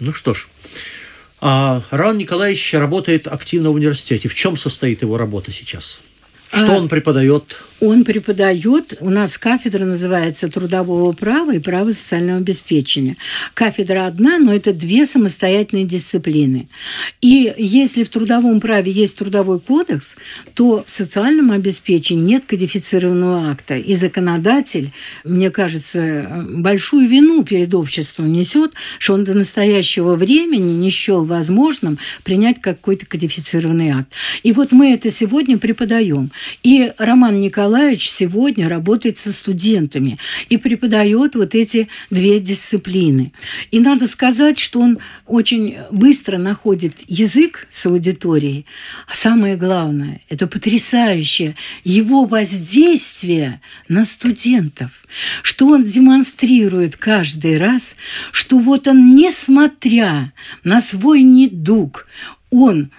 Ну 0.00 0.14
что 0.14 0.32
ж, 0.32 0.48
а 1.40 1.82
Ран 1.90 2.18
Николаевич 2.18 2.74
работает 2.74 3.26
активно 3.26 3.70
в 3.70 3.74
университете. 3.74 4.28
В 4.28 4.34
чем 4.34 4.56
состоит 4.56 5.02
его 5.02 5.16
работа 5.16 5.52
сейчас? 5.52 6.00
Что 6.52 6.74
а, 6.74 6.76
он 6.76 6.88
преподает? 6.88 7.56
Он 7.80 8.04
преподает, 8.04 8.98
у 9.00 9.08
нас 9.08 9.38
кафедра 9.38 9.86
называется 9.86 10.48
трудового 10.48 11.12
права 11.12 11.54
и 11.54 11.58
права 11.58 11.92
социального 11.92 12.38
обеспечения. 12.38 13.16
Кафедра 13.54 14.06
одна, 14.06 14.38
но 14.38 14.52
это 14.54 14.74
две 14.74 15.06
самостоятельные 15.06 15.86
дисциплины. 15.86 16.68
И 17.22 17.52
если 17.56 18.04
в 18.04 18.10
трудовом 18.10 18.60
праве 18.60 18.92
есть 18.92 19.16
трудовой 19.16 19.60
кодекс, 19.60 20.16
то 20.54 20.84
в 20.86 20.90
социальном 20.90 21.52
обеспечении 21.52 22.22
нет 22.22 22.44
кодифицированного 22.44 23.50
акта. 23.50 23.78
И 23.78 23.94
законодатель, 23.94 24.92
мне 25.24 25.50
кажется, 25.50 26.44
большую 26.50 27.08
вину 27.08 27.44
перед 27.44 27.74
обществом 27.74 28.30
несет, 28.30 28.72
что 28.98 29.14
он 29.14 29.24
до 29.24 29.32
настоящего 29.32 30.16
времени 30.16 30.72
не 30.72 30.90
счел 30.90 31.24
возможным 31.24 31.98
принять 32.24 32.60
какой-то 32.60 33.06
кодифицированный 33.06 33.90
акт. 33.90 34.12
И 34.42 34.52
вот 34.52 34.70
мы 34.70 34.92
это 34.92 35.10
сегодня 35.10 35.56
преподаем. 35.56 36.30
И 36.62 36.92
Роман 36.98 37.40
Николаевич 37.40 37.69
сегодня 38.10 38.68
работает 38.68 39.18
со 39.18 39.32
студентами 39.32 40.18
и 40.48 40.56
преподает 40.56 41.34
вот 41.34 41.54
эти 41.54 41.88
две 42.10 42.40
дисциплины. 42.40 43.32
И 43.70 43.80
надо 43.80 44.08
сказать, 44.08 44.58
что 44.58 44.80
он 44.80 44.98
очень 45.26 45.76
быстро 45.90 46.38
находит 46.38 46.94
язык 47.06 47.66
с 47.70 47.86
аудиторией. 47.86 48.66
А 49.06 49.14
самое 49.14 49.56
главное, 49.56 50.22
это 50.28 50.46
потрясающее 50.46 51.56
его 51.84 52.24
воздействие 52.24 53.60
на 53.88 54.04
студентов, 54.04 54.90
что 55.42 55.68
он 55.68 55.84
демонстрирует 55.84 56.96
каждый 56.96 57.58
раз, 57.58 57.96
что 58.32 58.58
вот 58.58 58.86
он, 58.88 59.14
несмотря 59.14 60.32
на 60.64 60.80
свой 60.80 61.22
недуг, 61.22 62.06
он 62.50 62.90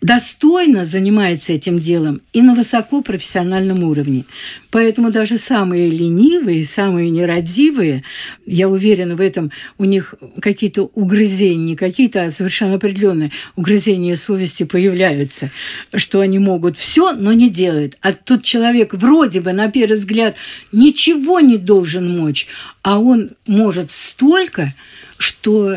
достойно 0.00 0.86
занимается 0.86 1.52
этим 1.52 1.78
делом 1.78 2.22
и 2.32 2.40
на 2.40 2.54
высокопрофессиональном 2.54 3.84
уровне. 3.84 4.24
Поэтому 4.70 5.10
даже 5.10 5.36
самые 5.36 5.90
ленивые, 5.90 6.64
самые 6.64 7.10
нерадивые, 7.10 8.04
я 8.46 8.68
уверена 8.68 9.16
в 9.16 9.20
этом, 9.20 9.50
у 9.78 9.84
них 9.84 10.14
какие-то 10.40 10.84
угрызения, 10.94 11.76
какие-то 11.76 12.30
совершенно 12.30 12.76
определенные 12.76 13.30
угрызения 13.56 14.16
совести 14.16 14.62
появляются, 14.62 15.50
что 15.94 16.20
они 16.20 16.38
могут 16.38 16.78
все, 16.78 17.12
но 17.12 17.32
не 17.32 17.50
делают. 17.50 17.98
А 18.00 18.12
тут 18.12 18.42
человек 18.42 18.94
вроде 18.94 19.40
бы 19.40 19.52
на 19.52 19.70
первый 19.70 19.98
взгляд 19.98 20.36
ничего 20.72 21.40
не 21.40 21.58
должен 21.58 22.16
мочь, 22.16 22.46
а 22.82 22.98
он 22.98 23.30
может 23.46 23.90
столько, 23.90 24.74
что 25.18 25.76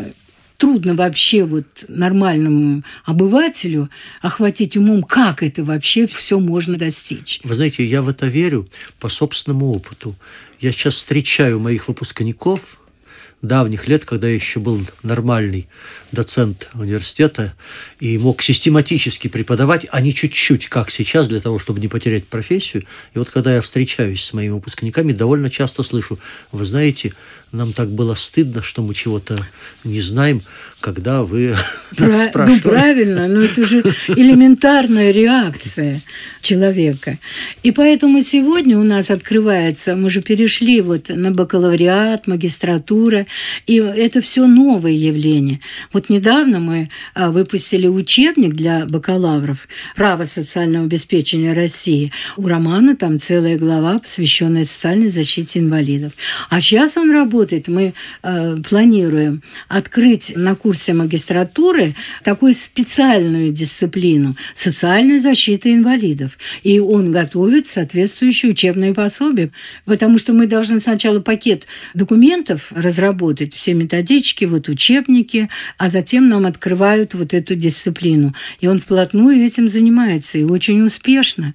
трудно 0.64 0.94
вообще 0.94 1.44
вот 1.44 1.66
нормальному 1.88 2.84
обывателю 3.04 3.90
охватить 4.22 4.78
умом, 4.78 5.02
как 5.02 5.42
это 5.42 5.62
вообще 5.62 6.06
все 6.06 6.40
можно 6.40 6.78
достичь. 6.78 7.40
Вы 7.44 7.54
знаете, 7.54 7.84
я 7.84 8.00
в 8.00 8.08
это 8.08 8.26
верю 8.26 8.66
по 8.98 9.10
собственному 9.10 9.72
опыту. 9.72 10.14
Я 10.60 10.72
сейчас 10.72 10.94
встречаю 10.94 11.60
моих 11.60 11.86
выпускников, 11.88 12.78
давних 13.42 13.88
лет, 13.88 14.06
когда 14.06 14.26
я 14.26 14.34
еще 14.36 14.58
был 14.58 14.80
нормальный 15.02 15.68
доцент 16.14 16.68
университета 16.74 17.54
и 18.00 18.16
мог 18.16 18.42
систематически 18.42 19.28
преподавать, 19.28 19.86
а 19.90 20.00
не 20.00 20.14
чуть-чуть, 20.14 20.68
как 20.68 20.90
сейчас, 20.90 21.28
для 21.28 21.40
того, 21.40 21.58
чтобы 21.58 21.80
не 21.80 21.88
потерять 21.88 22.26
профессию. 22.26 22.84
И 23.14 23.18
вот 23.18 23.28
когда 23.28 23.54
я 23.54 23.60
встречаюсь 23.60 24.22
с 24.22 24.32
моими 24.32 24.52
выпускниками, 24.52 25.12
довольно 25.12 25.50
часто 25.50 25.82
слышу, 25.82 26.18
вы 26.52 26.64
знаете, 26.64 27.12
нам 27.54 27.72
так 27.72 27.88
было 27.88 28.14
стыдно, 28.14 28.62
что 28.62 28.82
мы 28.82 28.94
чего-то 28.94 29.46
не 29.84 30.00
знаем, 30.00 30.42
когда 30.80 31.22
вы 31.22 31.54
Про... 31.96 32.06
нас 32.08 32.24
спрашивали. 32.24 32.60
Ну, 32.62 32.70
правильно, 32.70 33.28
но 33.28 33.40
это 33.40 33.64
же 33.64 33.80
элементарная 34.08 35.12
реакция 35.12 36.02
человека. 36.42 37.18
И 37.62 37.70
поэтому 37.70 38.20
сегодня 38.22 38.78
у 38.78 38.82
нас 38.82 39.10
открывается, 39.10 39.94
мы 39.94 40.10
же 40.10 40.20
перешли 40.20 40.80
вот 40.80 41.08
на 41.08 41.30
бакалавриат, 41.30 42.26
магистратура, 42.26 43.26
и 43.66 43.76
это 43.76 44.20
все 44.20 44.46
новые 44.46 44.96
явления. 44.96 45.60
Вот 45.92 46.03
недавно 46.08 46.60
мы 46.60 46.90
а, 47.14 47.30
выпустили 47.30 47.86
учебник 47.86 48.54
для 48.54 48.86
бакалавров 48.86 49.68
«Право 49.96 50.24
социального 50.24 50.84
обеспечения 50.84 51.52
России». 51.52 52.12
У 52.36 52.46
Романа 52.46 52.96
там 52.96 53.20
целая 53.20 53.58
глава, 53.58 53.98
посвященная 53.98 54.64
социальной 54.64 55.08
защите 55.08 55.60
инвалидов. 55.60 56.12
А 56.50 56.60
сейчас 56.60 56.96
он 56.96 57.10
работает, 57.10 57.68
мы 57.68 57.94
э, 58.22 58.56
планируем 58.68 59.42
открыть 59.68 60.32
на 60.36 60.54
курсе 60.54 60.92
магистратуры 60.92 61.94
такую 62.22 62.54
специальную 62.54 63.50
дисциплину– 63.50 64.36
социальная 64.54 65.20
защита 65.20 65.72
инвалидов. 65.72 66.38
И 66.62 66.78
он 66.78 67.12
готовит 67.12 67.68
соответствующие 67.68 68.52
учебные 68.52 68.94
пособия, 68.94 69.50
потому 69.84 70.18
что 70.18 70.32
мы 70.32 70.46
должны 70.46 70.80
сначала 70.80 71.20
пакет 71.20 71.66
документов 71.94 72.72
разработать, 72.74 73.54
все 73.54 73.74
методички, 73.74 74.44
вот 74.44 74.68
учебники, 74.68 75.48
а 75.78 75.88
затем 75.94 76.28
нам 76.28 76.44
открывают 76.44 77.14
вот 77.14 77.32
эту 77.32 77.54
дисциплину. 77.54 78.34
И 78.60 78.66
он 78.66 78.80
вплотную 78.80 79.46
этим 79.46 79.68
занимается, 79.68 80.38
и 80.38 80.42
очень 80.42 80.82
успешно. 80.82 81.54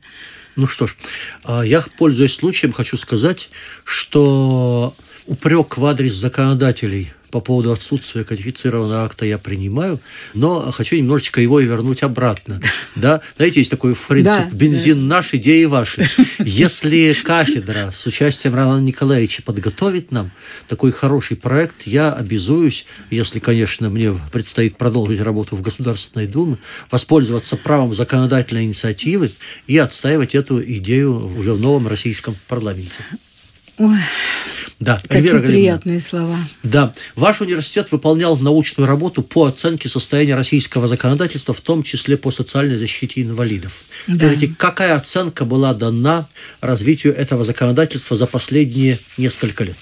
Ну 0.56 0.66
что 0.66 0.88
ж, 0.88 0.96
а 1.44 1.64
я, 1.64 1.84
пользуясь 1.98 2.36
случаем, 2.36 2.72
хочу 2.72 2.96
сказать, 2.98 3.50
что 3.84 4.96
упрек 5.28 5.78
в 5.78 5.86
адрес 5.86 6.14
законодателей– 6.14 7.12
по 7.32 7.40
поводу 7.40 7.72
отсутствия 7.72 8.24
кодифицированного 8.24 9.04
акта 9.06 9.26
я 9.26 9.38
принимаю, 9.38 10.00
но 10.34 10.72
хочу 10.72 10.96
немножечко 10.96 11.42
его 11.42 11.60
и 11.60 11.66
вернуть 11.66 12.04
обратно. 12.04 12.62
Да? 12.96 13.22
Знаете, 13.38 13.62
есть 13.62 13.72
такой 13.72 13.96
принцип 13.96 14.26
да, 14.26 14.50
«бензин 14.52 15.08
да. 15.08 15.16
наш, 15.16 15.34
идеи 15.34 15.64
ваши». 15.66 16.10
Если 16.40 17.16
кафедра 17.24 17.92
с 17.94 18.06
участием 18.06 18.56
Романа 18.56 18.82
Николаевича 18.82 19.42
подготовит 19.42 20.12
нам 20.12 20.32
такой 20.68 20.92
хороший 20.92 21.38
проект, 21.38 21.88
я 21.88 22.12
обязуюсь, 22.12 22.86
если, 23.10 23.40
конечно, 23.40 23.90
мне 23.90 24.14
предстоит 24.32 24.76
продолжить 24.78 25.22
работу 25.22 25.56
в 25.56 25.62
Государственной 25.62 26.28
Думе, 26.28 26.58
воспользоваться 26.92 27.56
правом 27.56 27.94
законодательной 27.94 28.66
инициативы 28.66 29.32
и 29.68 29.78
отстаивать 29.78 30.36
эту 30.36 30.62
идею 30.62 31.26
уже 31.38 31.54
в 31.54 31.62
новом 31.62 31.88
российском 31.88 32.36
парламенте. 32.48 33.00
Ой, 33.78 34.00
Да, 34.80 35.02
какие 35.02 35.18
Эльвира 35.18 35.40
приятные 35.40 36.00
слова. 36.00 36.38
Да, 36.64 36.94
ваш 37.16 37.42
университет 37.42 37.92
выполнял 37.92 38.38
научную 38.38 38.88
работу 38.88 39.22
по 39.22 39.46
оценке 39.46 39.90
состояния 39.90 40.36
российского 40.36 40.88
законодательства, 40.88 41.54
в 41.54 41.60
том 41.60 41.84
числе 41.84 42.16
по 42.16 42.32
социальной 42.32 42.78
защите 42.78 43.22
инвалидов. 43.22 43.82
Да. 44.08 44.16
Скажите, 44.16 44.56
какая 44.58 44.96
оценка 44.96 45.44
была 45.44 45.74
дана 45.74 46.28
развитию 46.62 47.14
этого 47.14 47.44
законодательства 47.44 48.16
за 48.16 48.26
последние 48.26 49.00
несколько 49.18 49.66
лет? 49.66 49.78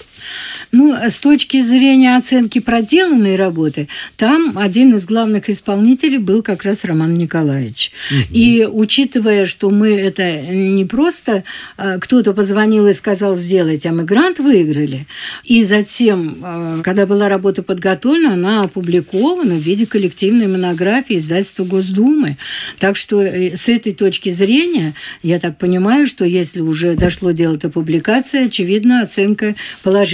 Ну, 0.72 0.94
с 0.94 1.18
точки 1.18 1.62
зрения 1.62 2.16
оценки 2.16 2.58
проделанной 2.58 3.36
работы, 3.36 3.88
там 4.16 4.58
один 4.58 4.94
из 4.94 5.04
главных 5.04 5.48
исполнителей 5.48 6.18
был 6.18 6.42
как 6.42 6.64
раз 6.64 6.84
Роман 6.84 7.14
Николаевич. 7.14 7.92
И 8.30 8.68
учитывая, 8.70 9.46
что 9.46 9.70
мы 9.70 9.90
это 9.90 10.40
не 10.40 10.84
просто 10.84 11.44
э, 11.76 11.98
кто-то 12.00 12.32
позвонил 12.32 12.86
и 12.86 12.92
сказал 12.92 13.36
сделать, 13.36 13.86
а 13.86 13.92
мы 13.92 14.04
грант 14.04 14.38
выиграли, 14.38 15.06
и 15.44 15.64
затем, 15.64 16.38
э, 16.42 16.80
когда 16.84 17.06
была 17.06 17.28
работа 17.28 17.62
подготовлена, 17.62 18.34
она 18.34 18.62
опубликована 18.62 19.54
в 19.54 19.62
виде 19.62 19.86
коллективной 19.86 20.46
монографии 20.46 21.18
издательства 21.18 21.64
Госдумы. 21.64 22.36
Так 22.78 22.96
что 22.96 23.22
э, 23.22 23.56
с 23.56 23.68
этой 23.68 23.94
точки 23.94 24.30
зрения, 24.30 24.94
я 25.22 25.38
так 25.38 25.58
понимаю, 25.58 26.06
что 26.06 26.24
если 26.24 26.60
уже 26.60 26.94
дошло 26.94 27.30
дело 27.32 27.56
до 27.56 27.70
публикации, 27.70 28.46
очевидно, 28.46 29.02
оценка 29.02 29.54
положительная. 29.82 30.07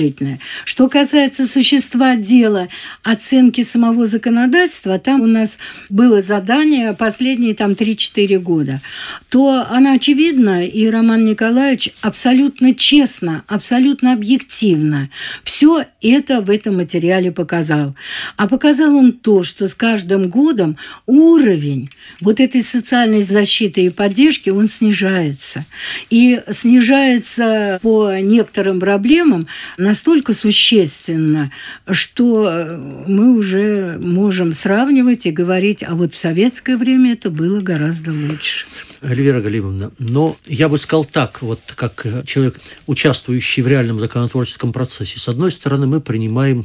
Что 0.64 0.88
касается 0.88 1.46
существа 1.46 2.16
дела, 2.16 2.68
оценки 3.02 3.64
самого 3.64 4.06
законодательства, 4.06 4.98
там 4.98 5.20
у 5.20 5.26
нас 5.26 5.58
было 5.88 6.20
задание 6.20 6.94
последние 6.94 7.54
там 7.54 7.72
3-4 7.72 8.38
года, 8.38 8.80
то 9.28 9.66
она 9.70 9.94
очевидна, 9.94 10.64
и 10.66 10.88
Роман 10.88 11.24
Николаевич 11.24 11.90
абсолютно 12.00 12.74
честно, 12.74 13.44
абсолютно 13.48 14.12
объективно 14.12 15.10
все 15.44 15.84
это 16.00 16.40
в 16.40 16.50
этом 16.50 16.76
материале 16.76 17.32
показал. 17.32 17.94
А 18.36 18.48
показал 18.48 18.94
он 18.94 19.12
то, 19.12 19.44
что 19.44 19.68
с 19.68 19.74
каждым 19.74 20.28
годом 20.28 20.76
уровень 21.06 21.90
вот 22.20 22.40
этой 22.40 22.62
социальной 22.62 23.22
защиты 23.22 23.84
и 23.84 23.90
поддержки, 23.90 24.50
он 24.50 24.68
снижается. 24.68 25.64
И 26.10 26.40
снижается 26.50 27.78
по 27.82 28.18
некоторым 28.18 28.80
проблемам 28.80 29.46
настолько 29.84 30.32
существенно, 30.32 31.52
что 31.90 32.48
э, 32.48 32.76
мы 33.06 33.36
уже 33.36 33.98
можем 34.00 34.52
сравнивать 34.52 35.26
и 35.26 35.30
говорить, 35.30 35.82
а 35.82 35.94
вот 35.94 36.14
в 36.14 36.18
советское 36.18 36.76
время 36.76 37.12
это 37.12 37.30
было 37.30 37.60
гораздо 37.60 38.12
лучше. 38.12 38.66
Эльвира 39.02 39.40
Галимовна, 39.40 39.92
но 39.98 40.36
я 40.46 40.68
бы 40.68 40.78
сказал 40.78 41.04
так, 41.04 41.42
вот 41.42 41.60
как 41.76 42.04
э, 42.04 42.24
человек, 42.26 42.58
участвующий 42.86 43.62
в 43.62 43.68
реальном 43.68 44.00
законотворческом 44.00 44.72
процессе. 44.72 45.20
С 45.20 45.28
одной 45.28 45.52
стороны, 45.52 45.86
мы 45.86 46.00
принимаем 46.00 46.64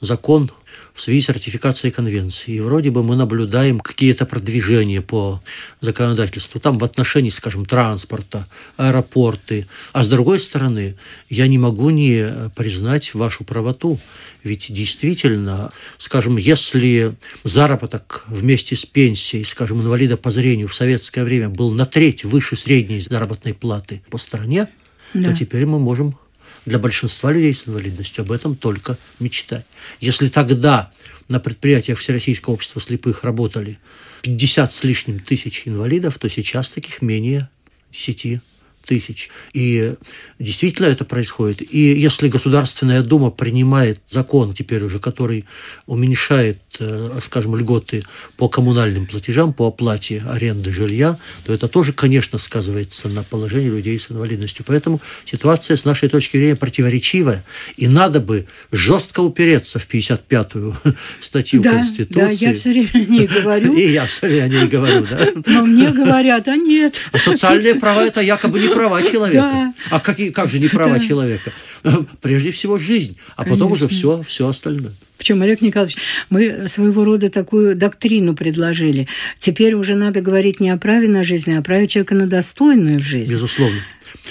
закон 0.00 0.50
в 0.98 1.00
связи 1.00 1.20
с 1.20 1.28
ратификацией 1.28 1.92
конвенции. 1.92 2.54
И 2.54 2.60
вроде 2.60 2.90
бы 2.90 3.04
мы 3.04 3.14
наблюдаем 3.14 3.78
какие-то 3.78 4.26
продвижения 4.26 5.00
по 5.00 5.40
законодательству, 5.80 6.58
там 6.60 6.76
в 6.76 6.82
отношении, 6.82 7.30
скажем, 7.30 7.64
транспорта, 7.66 8.48
аэропорты. 8.76 9.68
А 9.92 10.02
с 10.02 10.08
другой 10.08 10.40
стороны, 10.40 10.96
я 11.30 11.46
не 11.46 11.56
могу 11.56 11.90
не 11.90 12.50
признать 12.56 13.14
вашу 13.14 13.44
правоту. 13.44 14.00
Ведь 14.42 14.66
действительно, 14.70 15.70
скажем, 15.98 16.36
если 16.36 17.14
заработок 17.44 18.24
вместе 18.26 18.74
с 18.74 18.84
пенсией, 18.84 19.44
скажем, 19.44 19.80
инвалида 19.80 20.16
по 20.16 20.32
зрению 20.32 20.66
в 20.66 20.74
советское 20.74 21.22
время 21.22 21.48
был 21.48 21.70
на 21.70 21.86
треть 21.86 22.24
выше 22.24 22.56
средней 22.56 23.00
заработной 23.00 23.54
платы 23.54 24.02
по 24.10 24.18
стране, 24.18 24.68
Да. 25.14 25.30
то 25.30 25.36
теперь 25.36 25.64
мы 25.64 25.78
можем 25.78 26.16
для 26.68 26.78
большинства 26.78 27.32
людей 27.32 27.54
с 27.54 27.66
инвалидностью 27.66 28.22
об 28.22 28.32
этом 28.32 28.56
только 28.56 28.96
мечтать. 29.18 29.64
Если 30.00 30.28
тогда 30.28 30.92
на 31.28 31.40
предприятиях 31.40 31.98
Всероссийского 31.98 32.54
общества 32.54 32.80
слепых 32.80 33.24
работали 33.24 33.78
50 34.22 34.72
с 34.72 34.84
лишним 34.84 35.20
тысяч 35.20 35.62
инвалидов, 35.66 36.18
то 36.18 36.28
сейчас 36.28 36.70
таких 36.70 37.02
менее 37.02 37.48
10 37.92 38.40
тысяч. 38.88 39.28
И 39.52 39.94
действительно 40.38 40.86
это 40.86 41.04
происходит. 41.04 41.60
И 41.74 41.78
если 42.00 42.28
Государственная 42.28 43.02
Дума 43.02 43.30
принимает 43.30 44.00
закон 44.10 44.54
теперь 44.54 44.82
уже, 44.82 44.98
который 44.98 45.44
уменьшает, 45.86 46.58
э, 46.80 47.18
скажем, 47.22 47.54
льготы 47.54 48.02
по 48.38 48.48
коммунальным 48.48 49.06
платежам, 49.06 49.52
по 49.52 49.66
оплате 49.66 50.24
аренды 50.26 50.72
жилья, 50.72 51.18
то 51.44 51.52
это 51.52 51.68
тоже, 51.68 51.92
конечно, 51.92 52.38
сказывается 52.38 53.08
на 53.08 53.22
положении 53.22 53.68
людей 53.68 53.98
с 53.98 54.10
инвалидностью. 54.10 54.64
Поэтому 54.66 55.00
ситуация 55.26 55.76
с 55.76 55.84
нашей 55.84 56.08
точки 56.08 56.38
зрения 56.38 56.56
противоречивая. 56.56 57.44
И 57.76 57.88
надо 57.88 58.20
бы 58.20 58.46
жестко 58.72 59.20
упереться 59.20 59.78
в 59.78 59.86
55-ю 59.86 60.76
статью 61.20 61.60
Да, 61.60 61.72
Конституции. 61.72 62.14
да, 62.14 62.30
я 62.30 62.54
все 62.54 62.70
время 62.70 62.90
о 62.94 63.04
ней 63.04 63.26
говорю, 63.26 63.74
И 63.76 63.90
я 63.90 64.06
все 64.06 64.26
время 64.26 64.44
о 64.44 64.48
ней 64.48 64.66
говорю, 64.66 65.06
да. 65.10 65.28
но 65.46 65.66
мне 65.66 65.90
говорят, 65.90 66.48
а 66.48 66.56
нет. 66.56 66.98
А 67.12 67.18
социальные 67.18 67.74
права 67.74 68.00
это 68.06 68.22
якобы 68.22 68.58
не 68.60 68.68
права 68.78 69.02
человека. 69.12 69.38
Да. 69.42 69.74
А 69.90 70.00
какие, 70.00 70.30
как 70.30 70.48
же 70.50 70.58
не 70.58 70.68
права 70.68 70.98
Да. 70.98 71.06
человека? 71.06 71.52
Прежде 72.20 72.52
всего 72.52 72.78
жизнь, 72.78 73.16
а 73.36 73.44
потом 73.44 73.72
уже 73.72 73.86
Конечно. 73.88 74.22
все, 74.22 74.22
все 74.28 74.48
остальное. 74.48 74.92
Причем, 75.18 75.42
Олег 75.42 75.60
Николаевич, 75.62 75.96
мы 76.30 76.68
своего 76.68 77.02
рода 77.04 77.28
такую 77.28 77.74
доктрину 77.74 78.34
предложили. 78.36 79.08
Теперь 79.40 79.74
уже 79.74 79.96
надо 79.96 80.20
говорить 80.20 80.60
не 80.60 80.70
о 80.70 80.76
праве 80.76 81.08
на 81.08 81.24
жизнь, 81.24 81.52
а 81.54 81.58
о 81.58 81.62
праве 81.62 81.88
человека 81.88 82.14
на 82.14 82.26
достойную 82.28 83.00
жизнь. 83.00 83.32
Безусловно. 83.32 83.80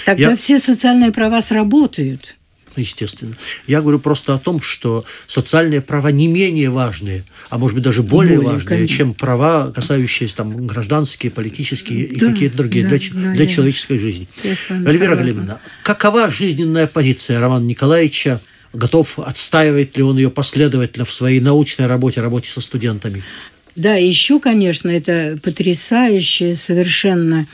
Тогда 0.06 0.30
Я- 0.30 0.36
все 0.36 0.58
социальные 0.58 1.12
права 1.12 1.42
сработают. 1.42 2.36
Естественно. 2.76 3.36
Я 3.66 3.80
говорю 3.82 3.98
просто 3.98 4.34
о 4.34 4.38
том, 4.38 4.62
что 4.62 5.04
социальные 5.26 5.80
права 5.82 6.08
не 6.08 6.28
менее 6.28 6.70
важные, 6.70 7.24
а 7.50 7.58
может 7.58 7.74
быть 7.74 7.84
даже 7.84 8.02
более, 8.02 8.36
Более, 8.36 8.52
важные, 8.54 8.68
конечно. 8.68 8.96
чем 8.96 9.14
права, 9.14 9.70
касающиеся 9.72 10.36
там 10.36 10.66
гражданские, 10.66 11.30
политические 11.32 12.04
и 12.04 12.18
Да, 12.18 12.32
какие-то 12.32 12.56
другие 12.58 12.84
да, 12.86 12.90
для, 12.96 12.98
да, 13.12 13.32
для 13.32 13.44
я- 13.44 13.50
человеческой 13.50 13.98
жизни. 13.98 14.28
Эльвира. 14.68 15.16
Галимовна, 15.16 15.60
какова 15.82 16.30
жизненная 16.30 16.86
позиция 16.86 17.40
Романа 17.40 17.64
Николаевича? 17.64 18.40
Готов 18.74 19.18
отстаивать 19.18 19.96
ли 19.96 20.02
он 20.02 20.18
ее 20.18 20.30
последовательно 20.30 21.06
в 21.06 21.12
своей 21.12 21.40
научной 21.40 21.86
работе, 21.86 22.20
работе 22.20 22.50
со 22.50 22.60
студентами? 22.60 23.24
Да, 23.78 23.94
еще, 23.94 24.40
конечно, 24.40 24.90
это 24.90 25.38
потрясающее 25.40 26.56
совершенно 26.56 27.46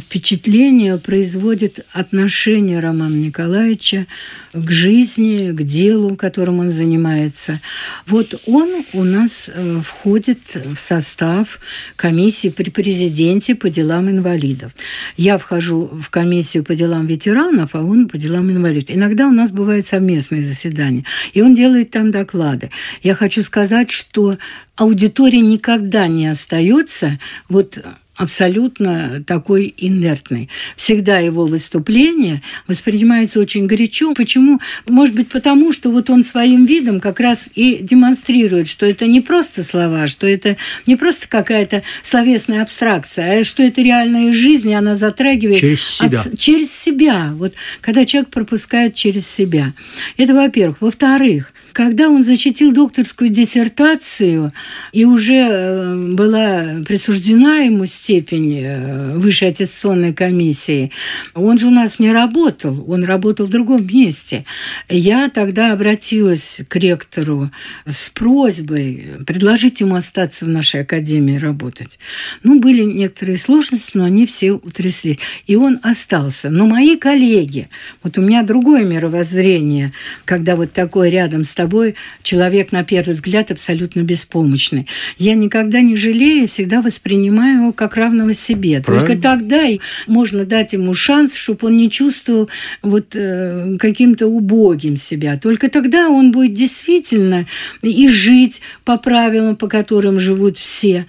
впечатление 0.00 0.96
производит 0.96 1.84
отношение 1.92 2.80
Романа 2.80 3.14
Николаевича 3.14 4.06
к 4.54 4.70
жизни, 4.70 5.52
к 5.52 5.62
делу, 5.62 6.16
которым 6.16 6.60
он 6.60 6.70
занимается. 6.70 7.60
Вот 8.06 8.40
он 8.46 8.84
у 8.94 9.04
нас 9.04 9.50
э, 9.52 9.80
входит 9.84 10.38
в 10.54 10.76
состав 10.76 11.60
комиссии 11.94 12.48
при 12.48 12.70
президенте 12.70 13.54
по 13.54 13.68
делам 13.68 14.08
инвалидов. 14.08 14.72
Я 15.18 15.36
вхожу 15.36 15.90
в 15.92 16.08
комиссию 16.08 16.64
по 16.64 16.74
делам 16.74 17.06
ветеранов, 17.06 17.74
а 17.74 17.82
он 17.82 18.08
по 18.08 18.16
делам 18.16 18.50
инвалидов. 18.50 18.96
Иногда 18.96 19.28
у 19.28 19.32
нас 19.32 19.50
бывают 19.50 19.86
совместные 19.86 20.40
заседания, 20.40 21.04
и 21.34 21.42
он 21.42 21.54
делает 21.54 21.90
там 21.90 22.10
доклады. 22.10 22.70
Я 23.02 23.14
хочу 23.14 23.42
сказать, 23.42 23.90
что 23.90 24.38
аудитория 24.76 25.40
никогда 25.40 26.06
не 26.06 26.26
остается 26.26 27.18
вот 27.48 27.78
абсолютно 28.16 29.22
такой 29.26 29.74
инертной. 29.76 30.48
Всегда 30.74 31.18
его 31.18 31.46
выступление 31.46 32.42
воспринимается 32.66 33.38
очень 33.38 33.66
горячо. 33.66 34.14
Почему? 34.14 34.60
Может 34.88 35.14
быть, 35.14 35.28
потому 35.28 35.72
что 35.72 35.90
вот 35.90 36.08
он 36.10 36.24
своим 36.24 36.64
видом 36.64 37.00
как 37.00 37.20
раз 37.20 37.50
и 37.54 37.78
демонстрирует, 37.82 38.68
что 38.68 38.86
это 38.86 39.06
не 39.06 39.20
просто 39.20 39.62
слова, 39.62 40.06
что 40.06 40.26
это 40.26 40.56
не 40.86 40.96
просто 40.96 41.28
какая-то 41.28 41.82
словесная 42.02 42.62
абстракция, 42.62 43.40
а 43.40 43.44
что 43.44 43.62
это 43.62 43.82
реальная 43.82 44.32
жизнь, 44.32 44.70
и 44.70 44.74
она 44.74 44.94
затрагивает... 44.96 45.60
Через 45.60 45.84
себя. 45.84 46.20
абс- 46.20 46.38
через 46.38 46.72
себя. 46.72 47.32
Вот 47.34 47.54
когда 47.80 48.06
человек 48.06 48.30
пропускает 48.30 48.94
через 48.94 49.26
себя. 49.26 49.74
Это 50.16 50.34
во-первых. 50.34 50.80
Во-вторых, 50.80 51.52
когда 51.76 52.08
он 52.08 52.24
защитил 52.24 52.72
докторскую 52.72 53.28
диссертацию, 53.28 54.50
и 54.92 55.04
уже 55.04 55.46
э, 55.46 56.06
была 56.14 56.82
присуждена 56.88 57.58
ему 57.58 57.84
степень 57.84 58.60
э, 58.62 59.14
высшей 59.14 59.48
аттестационной 59.50 60.14
комиссии, 60.14 60.90
он 61.34 61.58
же 61.58 61.66
у 61.66 61.70
нас 61.70 61.98
не 61.98 62.12
работал, 62.12 62.82
он 62.90 63.04
работал 63.04 63.44
в 63.44 63.50
другом 63.50 63.86
месте. 63.86 64.46
Я 64.88 65.28
тогда 65.28 65.74
обратилась 65.74 66.60
к 66.66 66.76
ректору 66.76 67.50
с 67.84 68.08
просьбой 68.08 69.08
предложить 69.26 69.80
ему 69.80 69.96
остаться 69.96 70.46
в 70.46 70.48
нашей 70.48 70.80
академии 70.80 71.36
работать. 71.36 71.98
Ну, 72.42 72.58
были 72.58 72.84
некоторые 72.84 73.36
сложности, 73.36 73.90
но 73.92 74.04
они 74.04 74.24
все 74.24 74.52
утряслись. 74.52 75.18
И 75.46 75.56
он 75.56 75.78
остался. 75.82 76.48
Но 76.48 76.66
мои 76.66 76.96
коллеги, 76.96 77.68
вот 78.02 78.16
у 78.16 78.22
меня 78.22 78.44
другое 78.44 78.86
мировоззрение, 78.86 79.92
когда 80.24 80.56
вот 80.56 80.72
такой 80.72 81.10
рядом 81.10 81.44
с 81.44 81.52
тобой 81.52 81.65
собой 81.66 81.96
человек, 82.22 82.70
на 82.70 82.84
первый 82.84 83.10
взгляд, 83.10 83.50
абсолютно 83.50 84.02
беспомощный. 84.02 84.86
Я 85.18 85.34
никогда 85.34 85.80
не 85.80 85.96
жалею, 85.96 86.46
всегда 86.46 86.80
воспринимаю 86.80 87.62
его 87.62 87.72
как 87.72 87.96
равного 87.96 88.34
себе. 88.34 88.80
Правильно. 88.80 89.06
Только 89.06 89.20
тогда 89.20 89.64
можно 90.06 90.44
дать 90.44 90.74
ему 90.74 90.94
шанс, 90.94 91.34
чтобы 91.34 91.66
он 91.66 91.76
не 91.76 91.90
чувствовал 91.90 92.48
вот 92.82 93.16
э, 93.16 93.76
каким-то 93.80 94.28
убогим 94.28 94.96
себя. 94.96 95.38
Только 95.38 95.68
тогда 95.68 96.08
он 96.08 96.30
будет 96.30 96.54
действительно 96.54 97.46
и 97.82 98.08
жить 98.08 98.62
по 98.84 98.96
правилам, 98.96 99.56
по 99.56 99.66
которым 99.66 100.20
живут 100.20 100.58
все. 100.58 101.06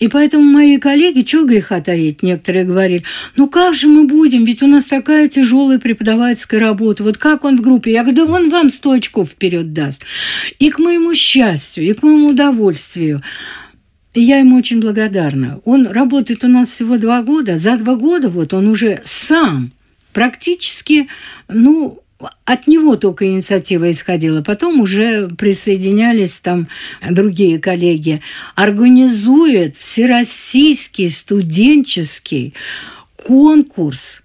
И 0.00 0.08
поэтому 0.08 0.44
мои 0.44 0.78
коллеги, 0.78 1.20
чего 1.20 1.44
греха 1.44 1.80
таить, 1.80 2.22
некоторые 2.22 2.64
говорили, 2.64 3.04
ну 3.36 3.46
как 3.48 3.74
же 3.74 3.88
мы 3.88 4.04
будем, 4.06 4.46
ведь 4.46 4.62
у 4.62 4.66
нас 4.66 4.84
такая 4.84 5.28
тяжелая 5.28 5.78
преподавательская 5.78 6.60
работа, 6.60 7.04
вот 7.04 7.18
как 7.18 7.44
он 7.44 7.58
в 7.58 7.60
группе? 7.60 7.92
Я 7.92 8.04
говорю, 8.04 8.26
да 8.26 8.32
он 8.32 8.50
вам 8.50 8.70
сто 8.70 8.92
очков 8.92 9.30
вперед 9.30 9.72
даст. 9.72 9.97
И 10.58 10.70
к 10.70 10.78
моему 10.78 11.14
счастью, 11.14 11.84
и 11.84 11.92
к 11.92 12.02
моему 12.02 12.28
удовольствию, 12.28 13.22
и 14.14 14.20
я 14.20 14.38
ему 14.38 14.56
очень 14.56 14.80
благодарна. 14.80 15.60
Он 15.64 15.86
работает 15.86 16.44
у 16.44 16.48
нас 16.48 16.68
всего 16.68 16.98
два 16.98 17.22
года. 17.22 17.56
За 17.56 17.76
два 17.76 17.96
года 17.96 18.28
вот 18.28 18.52
он 18.54 18.68
уже 18.68 19.00
сам 19.04 19.72
практически, 20.12 21.08
ну, 21.46 22.02
от 22.44 22.66
него 22.66 22.96
только 22.96 23.26
инициатива 23.26 23.90
исходила. 23.90 24.42
Потом 24.42 24.80
уже 24.80 25.28
присоединялись 25.28 26.38
там 26.42 26.68
другие 27.08 27.60
коллеги. 27.60 28.20
Организует 28.56 29.76
всероссийский 29.76 31.10
студенческий 31.10 32.54
конкурс 33.16 34.22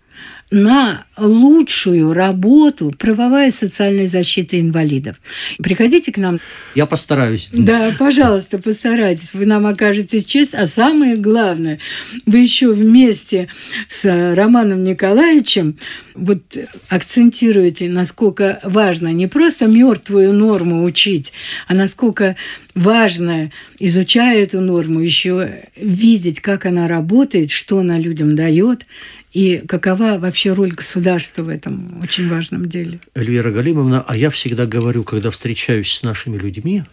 на 0.53 1.05
лучшую 1.17 2.13
работу 2.13 2.93
правовая 2.95 3.49
и 3.49 3.51
социальная 3.51 4.05
защита 4.05 4.59
инвалидов. 4.59 5.15
Приходите 5.57 6.11
к 6.11 6.17
нам. 6.17 6.39
Я 6.75 6.85
постараюсь. 6.85 7.49
Да, 7.51 7.91
пожалуйста, 7.97 8.59
постарайтесь. 8.59 9.33
Вы 9.33 9.47
нам 9.47 9.65
окажете 9.65 10.21
честь. 10.21 10.53
А 10.53 10.67
самое 10.67 11.15
главное, 11.15 11.79
вы 12.27 12.37
еще 12.37 12.71
вместе 12.71 13.49
с 13.87 14.05
Романом 14.35 14.83
Николаевичем 14.83 15.75
вот 16.13 16.43
акцентируете, 16.87 17.89
насколько 17.89 18.59
важно 18.63 19.11
не 19.11 19.25
просто 19.25 19.65
мертвую 19.65 20.33
норму 20.33 20.83
учить, 20.83 21.33
а 21.67 21.73
насколько 21.73 22.35
важно, 22.75 23.51
изучая 23.79 24.43
эту 24.43 24.61
норму, 24.61 24.99
еще 24.99 25.63
видеть, 25.75 26.41
как 26.41 26.67
она 26.67 26.87
работает, 26.87 27.49
что 27.49 27.79
она 27.79 27.97
людям 27.97 28.35
дает, 28.35 28.85
и 29.33 29.63
какова 29.67 30.19
вообще 30.19 30.53
роль 30.53 30.71
государства 30.71 31.41
в 31.41 31.49
этом 31.49 31.99
очень 32.03 32.29
важном 32.29 32.69
деле? 32.69 32.99
Эльвира 33.15 33.51
Галимовна, 33.51 34.03
а 34.07 34.15
я 34.15 34.29
всегда 34.29 34.67
говорю, 34.67 35.03
когда 35.03 35.31
встречаюсь 35.31 35.91
с 35.91 36.03
нашими 36.03 36.37
людьми, 36.37 36.83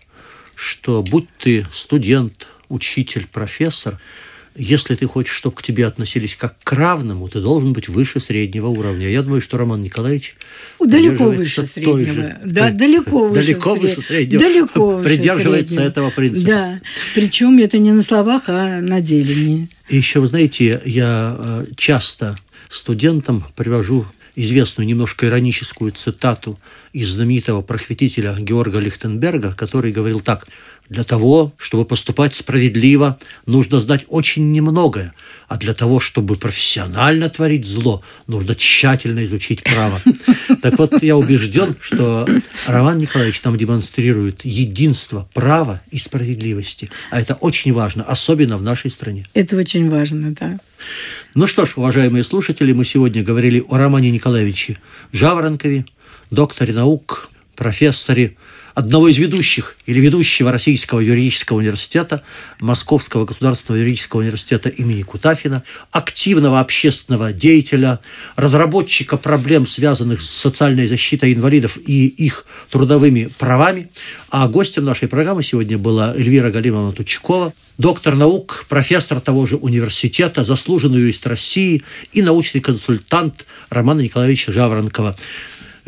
что 0.55 1.03
будь 1.03 1.29
ты 1.39 1.67
студент, 1.71 2.47
учитель, 2.71 3.27
профессор, 3.31 4.01
если 4.57 4.97
ты 4.97 5.07
хочешь, 5.07 5.35
чтобы 5.35 5.57
к 5.57 5.63
тебе 5.63 5.87
относились 5.87 6.35
как 6.35 6.57
к 6.63 6.73
равному, 6.73 7.29
ты 7.29 7.41
должен 7.41 7.73
быть 7.73 7.89
выше 7.89 8.21
среднего 8.21 8.67
уровня. 8.67 9.09
Я 9.09 9.23
думаю, 9.23 9.41
что 9.41 9.57
Роман 9.57 9.83
Николаевич 9.83 10.37
далеко 10.79 11.25
выше 11.31 11.65
среднего. 11.65 12.13
Же, 12.13 12.41
да, 12.45 12.71
далеко 12.71 13.29
выше, 13.29 13.43
далеко 13.43 13.75
выше 13.75 14.03
среднего. 14.03 14.43
Далеко 14.43 14.91
выше 14.91 15.09
придерживается 15.09 15.75
среднего. 15.75 15.91
этого 15.91 16.11
принципа. 16.11 16.47
Да, 16.47 16.81
причем 17.15 17.59
это 17.59 17.79
не 17.79 17.93
на 17.93 18.03
словах, 18.03 18.45
а 18.49 18.81
на 18.81 19.01
деле. 19.01 19.69
И 19.89 19.97
еще, 19.97 20.21
вы 20.21 20.27
знаете, 20.27 20.81
я 20.85 21.37
э, 21.39 21.65
часто 21.77 22.37
студентам 22.69 23.45
привожу 23.57 24.07
известную 24.37 24.87
немножко 24.87 25.27
ироническую 25.27 25.93
цитату 25.93 26.59
из 26.93 27.11
знаменитого 27.11 27.63
просветителя 27.63 28.35
Георга 28.39 28.79
Лихтенберга, 28.79 29.53
который 29.53 29.93
говорил 29.93 30.21
так– 30.21 30.47
для 30.91 31.05
того, 31.05 31.55
чтобы 31.57 31.85
поступать 31.85 32.35
справедливо, 32.35 33.19
нужно 33.47 33.81
знать 33.81 34.05
очень 34.09 34.51
немногое, 34.51 35.15
а 35.49 35.57
для 35.57 35.73
того, 35.73 36.01
чтобы 36.01 36.35
профессионально 36.35 37.31
творить 37.31 37.65
зло, 37.65 38.03
нужно 38.27 38.55
тщательно 38.55 39.25
изучить 39.25 39.63
право. 39.63 40.03
Так 40.63 40.79
вот, 40.79 41.03
я 41.03 41.17
убежден, 41.17 41.77
что 41.81 42.29
Роман 42.67 42.99
Николаевич 42.99 43.43
нам 43.45 43.57
демонстрирует 43.57 44.45
единство 44.45 45.29
права 45.33 45.81
и 45.91 45.99
справедливости. 45.99 46.91
А 47.11 47.21
это 47.21 47.35
очень 47.35 47.73
важно, 47.73 48.03
особенно 48.03 48.59
в 48.59 48.63
нашей 48.63 48.91
стране. 48.91 49.25
Это 49.33 49.57
очень 49.57 49.89
важно, 49.89 50.35
да. 50.39 50.59
Ну 51.35 51.47
что 51.47 51.65
ж, 51.65 51.75
уважаемые 51.77 52.25
слушатели, 52.25 52.73
мы 52.73 52.85
сегодня 52.85 53.23
говорили 53.23 53.63
о 53.69 53.79
Романе 53.79 54.11
Николаевиче 54.11 54.79
Жаворонкове, 55.13 55.85
докторе 56.31 56.75
наук, 56.75 57.31
профессоре, 57.55 58.37
одного 58.81 59.09
из 59.09 59.19
ведущих 59.19 59.77
или 59.87 60.01
ведущего 60.01 60.51
Российского 60.51 61.01
юридического 61.01 61.59
университета, 61.59 62.23
Московского 62.59 63.27
государственного 63.27 63.81
юридического 63.81 64.21
университета 64.21 64.71
имени 64.71 65.03
Кутафина, 65.03 65.63
активного 65.91 66.61
общественного 66.61 67.33
деятеля, 67.33 68.01
разработчика 68.37 69.17
проблем, 69.19 69.67
связанных 69.67 70.23
с 70.23 70.31
социальной 70.31 70.89
защитой 70.89 71.35
инвалидов 71.35 71.77
и 71.77 72.07
их 72.07 72.47
трудовыми 72.71 73.29
правами. 73.39 73.91
А 74.31 74.49
гостем 74.49 74.85
нашей 74.85 75.09
программы 75.09 75.43
сегодня 75.43 75.77
была 75.77 76.15
Эльвира 76.15 76.51
Галимовна 76.51 76.93
Тучкова, 76.93 77.53
доктор 77.77 78.15
наук, 78.15 78.65
профессор 78.69 79.21
того 79.21 79.47
же 79.47 79.57
университета, 79.57 80.43
заслуженный 80.43 81.01
юрист 81.01 81.27
России 81.27 81.83
и 82.13 82.23
научный 82.23 82.61
консультант 82.61 83.45
Романа 83.69 84.01
Николаевича 84.01 84.53
Жаворонкова. 84.53 85.17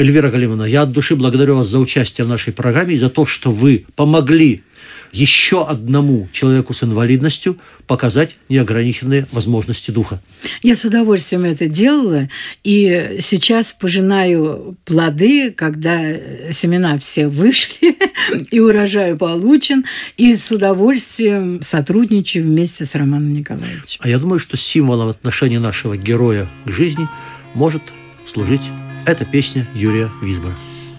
Эльвира 0.03 0.31
Галимовна, 0.31 0.65
я 0.65 0.83
от 0.83 0.91
души 0.91 1.15
благодарю 1.15 1.55
вас 1.55 1.69
за 1.69 1.79
участие 1.79 2.25
в 2.25 2.29
нашей 2.29 2.53
программе 2.53 2.95
и 2.95 2.99
за 2.99 3.09
то, 3.09 3.25
что 3.25 3.53
вы 3.53 3.87
помогли 3.95 4.65
еще 5.13 5.65
одному 5.65 6.29
человеку 6.33 6.73
с 6.73 6.83
инвалидностью 6.83 7.57
показать 7.87 8.35
неограниченные 8.49 9.29
возможности 9.31 9.93
духа. 9.93 10.21
Я 10.65 10.75
с 10.75 10.85
удовольствием 10.85 11.45
это 11.45 11.69
делала, 11.69 12.29
и 12.65 13.19
сейчас 13.21 13.77
пожинаю 13.79 14.77
плоды, 14.85 15.53
когда 15.53 16.03
семена 16.51 16.99
все 16.99 17.29
вышли, 17.29 17.97
и 18.51 18.59
урожай 18.59 19.17
получен, 19.17 19.85
и 20.17 20.35
с 20.35 20.51
удовольствием 20.51 21.63
сотрудничаю 21.63 22.43
вместе 22.43 22.87
с 22.87 22.95
Романом 22.97 23.33
Николаевичем. 23.33 24.01
А 24.03 24.09
я 24.09 24.19
думаю, 24.19 24.41
что 24.41 24.57
символом 24.57 25.11
отношения 25.11 25.61
нашего 25.61 25.97
героя 25.97 26.49
к 26.65 26.71
жизни 26.73 27.07
может 27.55 27.83
служить 28.27 28.63
это 29.07 29.25
песня 29.25 29.67
Юрия 29.75 30.11
Висбора. 30.21 30.55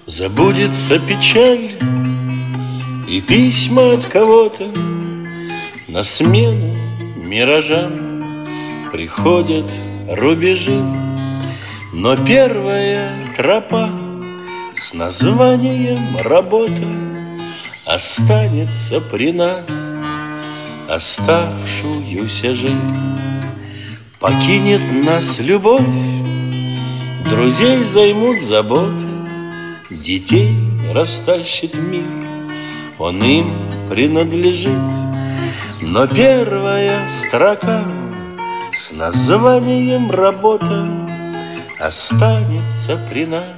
Забудется 0.05 0.99
печаль 0.99 1.71
и 3.07 3.21
письма 3.21 3.93
от 3.93 4.05
кого-то 4.05 4.69
На 5.87 6.03
смену 6.03 6.75
миражам 7.15 8.23
приходят 8.91 9.65
рубежи 10.09 10.83
Но 11.93 12.17
первая 12.17 13.11
тропа 13.37 13.89
с 14.75 14.93
названием 14.93 16.17
«Работа» 16.19 16.87
Останется 17.85 18.99
при 18.99 19.31
нас 19.31 19.63
оставшуюся 20.89 22.55
жизнь 22.55 23.19
Покинет 24.19 24.81
нас 25.05 25.39
любовь 25.39 26.22
Друзей 27.33 27.83
займут 27.83 28.43
заботы, 28.43 29.07
детей 29.89 30.55
растащит 30.93 31.73
мир, 31.73 32.05
Он 32.99 33.23
им 33.23 33.51
принадлежит. 33.89 34.77
Но 35.81 36.05
первая 36.05 37.09
строка 37.09 37.83
с 38.71 38.91
названием 38.91 40.11
«Работа» 40.11 40.87
Останется 41.79 42.99
при 43.09 43.25
нас 43.25 43.49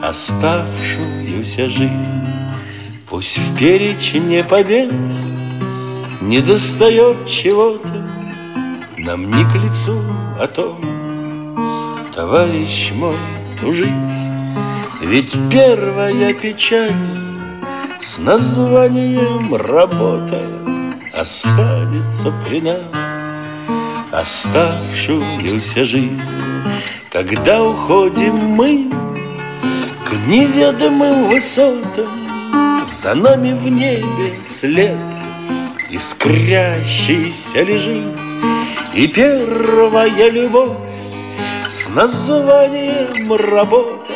оставшуюся 0.00 1.68
жизнь. 1.68 2.28
Пусть 3.10 3.36
в 3.36 3.58
перечне 3.58 4.44
побед 4.44 4.92
не 6.20 6.38
достает 6.40 7.26
чего-то, 7.26 8.08
Нам 8.96 9.28
не 9.28 9.44
к 9.44 9.56
лицу 9.56 10.00
о 10.38 10.46
том, 10.46 10.93
товарищ 12.14 12.92
мой, 12.92 13.16
жить. 13.72 13.88
Ведь 15.02 15.32
первая 15.50 16.32
печаль 16.32 16.92
с 18.00 18.18
названием 18.18 19.54
«Работа» 19.54 20.40
Останется 21.12 22.32
при 22.46 22.60
нас 22.60 22.80
оставшуюся 24.12 25.84
жизнь. 25.84 26.20
Когда 27.10 27.62
уходим 27.64 28.34
мы 28.34 28.90
к 30.04 30.12
неведомым 30.28 31.28
высотам, 31.30 32.08
За 33.02 33.14
нами 33.14 33.52
в 33.52 33.66
небе 33.68 34.38
след 34.44 34.96
искрящийся 35.90 37.62
лежит, 37.62 38.18
И 38.94 39.08
первая 39.08 40.30
любовь 40.30 40.93
с 41.68 41.88
названием 41.88 43.32
«Работа» 43.32 44.12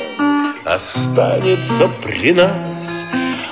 останется 0.64 1.88
при 2.02 2.32
нас 2.32 3.04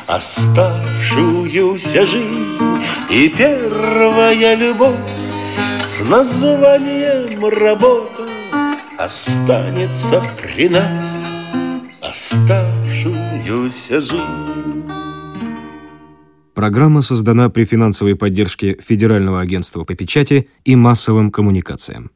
Оставшуюся 0.06 2.06
жизнь 2.06 2.84
и 3.10 3.28
первая 3.28 4.54
любовь 4.54 4.96
С 5.84 6.00
названием 6.00 7.44
работа 7.46 8.28
останется 8.98 10.22
при 10.40 10.68
нас 10.68 11.06
Оставшуюся 12.02 14.00
жизнь 14.00 14.84
Программа 16.54 17.02
создана 17.02 17.50
при 17.50 17.64
финансовой 17.64 18.16
поддержке 18.16 18.78
Федерального 18.80 19.40
агентства 19.40 19.84
по 19.84 19.94
печати 19.94 20.48
и 20.64 20.74
массовым 20.74 21.30
коммуникациям. 21.30 22.10